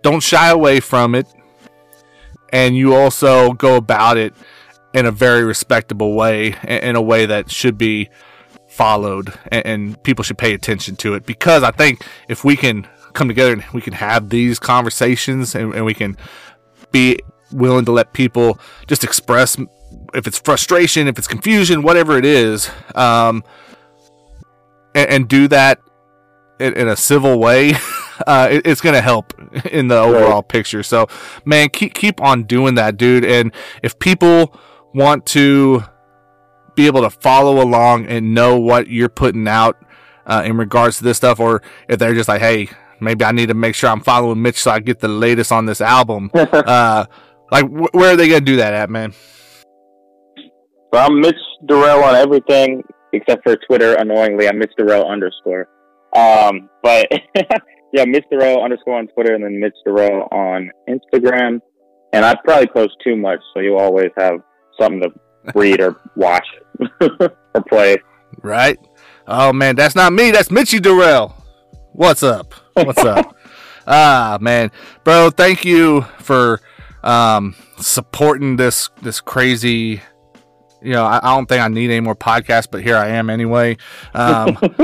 [0.01, 1.27] don't shy away from it.
[2.53, 4.33] And you also go about it
[4.93, 8.09] in a very respectable way, in in a way that should be
[8.77, 12.87] followed and, and people should pay attention to it because I think if we can
[13.13, 16.15] come together and we can have these conversations and, and we can
[16.91, 17.19] be
[17.51, 19.57] willing to let people just express
[20.13, 23.43] if it's frustration, if it's confusion, whatever it is, um,
[24.95, 25.79] and, and do that
[26.59, 27.73] in, in a civil way,
[28.27, 29.33] uh, it, it's going to help
[29.65, 30.83] in the overall picture.
[30.83, 31.07] So,
[31.45, 33.25] man, keep keep on doing that, dude.
[33.25, 33.51] And
[33.83, 34.57] if people
[34.93, 35.83] want to
[36.75, 39.77] be able to follow along and know what you're putting out
[40.25, 43.47] uh, in regards to this stuff, or if they're just like, hey, maybe I need
[43.47, 46.31] to make sure I'm following Mitch so I get the latest on this album.
[46.35, 47.05] uh,
[47.51, 49.13] like, wh- where are they going to do that at, man?
[50.97, 51.35] So I'm Mitch
[51.67, 52.83] Darrell on everything
[53.13, 53.93] except for Twitter.
[53.99, 55.67] Annoyingly, I'm Mitch Darrell underscore.
[56.15, 57.07] Um, but
[57.93, 61.59] yeah, Mitch Darrell underscore on Twitter and then Mitch Darrell on Instagram.
[62.13, 64.39] And I probably post too much, so you always have
[64.81, 65.09] something to
[65.53, 66.47] read or watch
[66.99, 67.97] or play.
[68.41, 68.79] Right?
[69.27, 70.31] Oh man, that's not me.
[70.31, 71.29] That's Mitchy Darrell.
[71.91, 72.55] What's up?
[72.73, 73.37] What's up?
[73.85, 74.71] ah man,
[75.03, 75.29] bro.
[75.29, 76.59] Thank you for
[77.03, 80.01] um, supporting this this crazy.
[80.81, 83.29] You know, I, I don't think I need any more podcasts, but here I am
[83.29, 83.77] anyway.
[84.13, 84.57] Um,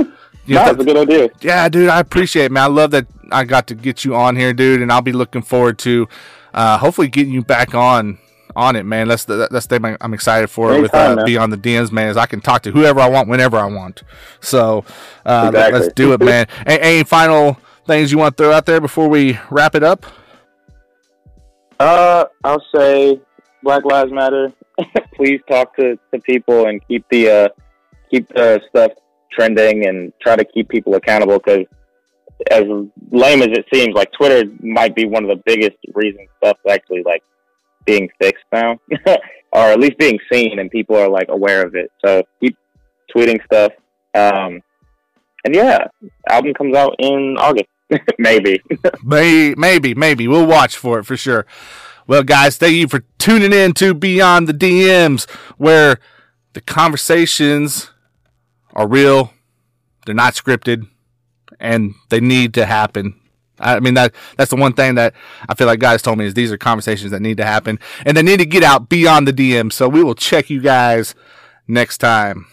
[0.45, 1.29] you No, know, it's a good idea.
[1.41, 2.63] yeah, dude, I appreciate it, man.
[2.63, 5.41] I love that I got to get you on here, dude, and I'll be looking
[5.43, 6.07] forward to
[6.53, 8.17] uh, hopefully getting you back on
[8.55, 9.07] on it, man.
[9.07, 11.23] That's the that's the thing I'm excited for with uh.
[11.25, 12.09] Beyond the DMs, man.
[12.09, 14.03] Is I can talk to whoever I want whenever I want.
[14.41, 14.85] So
[15.25, 15.79] uh, let- Exactly.
[15.79, 16.47] let's do it, man.
[16.67, 20.05] A- any final things you want to throw out there before we wrap it up?
[21.79, 23.19] Uh, I'll say
[23.63, 24.53] Black Lives Matter.
[25.15, 27.49] Please talk to, to people and keep the uh,
[28.09, 28.91] keep the stuff
[29.31, 31.65] trending and try to keep people accountable because
[32.51, 32.63] as
[33.11, 37.03] lame as it seems, like Twitter might be one of the biggest reasons stuff's actually
[37.03, 37.23] like
[37.85, 38.79] being fixed now,
[39.51, 41.91] or at least being seen, and people are like aware of it.
[42.03, 42.57] So keep
[43.15, 43.71] tweeting stuff.
[44.15, 44.61] Um,
[45.45, 45.87] and yeah,
[46.29, 47.69] album comes out in August,
[48.17, 48.61] maybe.
[49.03, 51.45] May, maybe, maybe we'll watch for it for sure.
[52.05, 55.99] Well, guys, thank you for tuning in to Beyond the DMs, where
[56.53, 57.91] the conversations
[58.73, 59.33] are real,
[60.05, 60.87] they're not scripted,
[61.59, 63.19] and they need to happen.
[63.59, 65.13] I mean that that's the one thing that
[65.47, 68.17] I feel like guys told me is these are conversations that need to happen and
[68.17, 69.73] they need to get out beyond the DMs.
[69.73, 71.15] So we will check you guys
[71.67, 72.47] next time.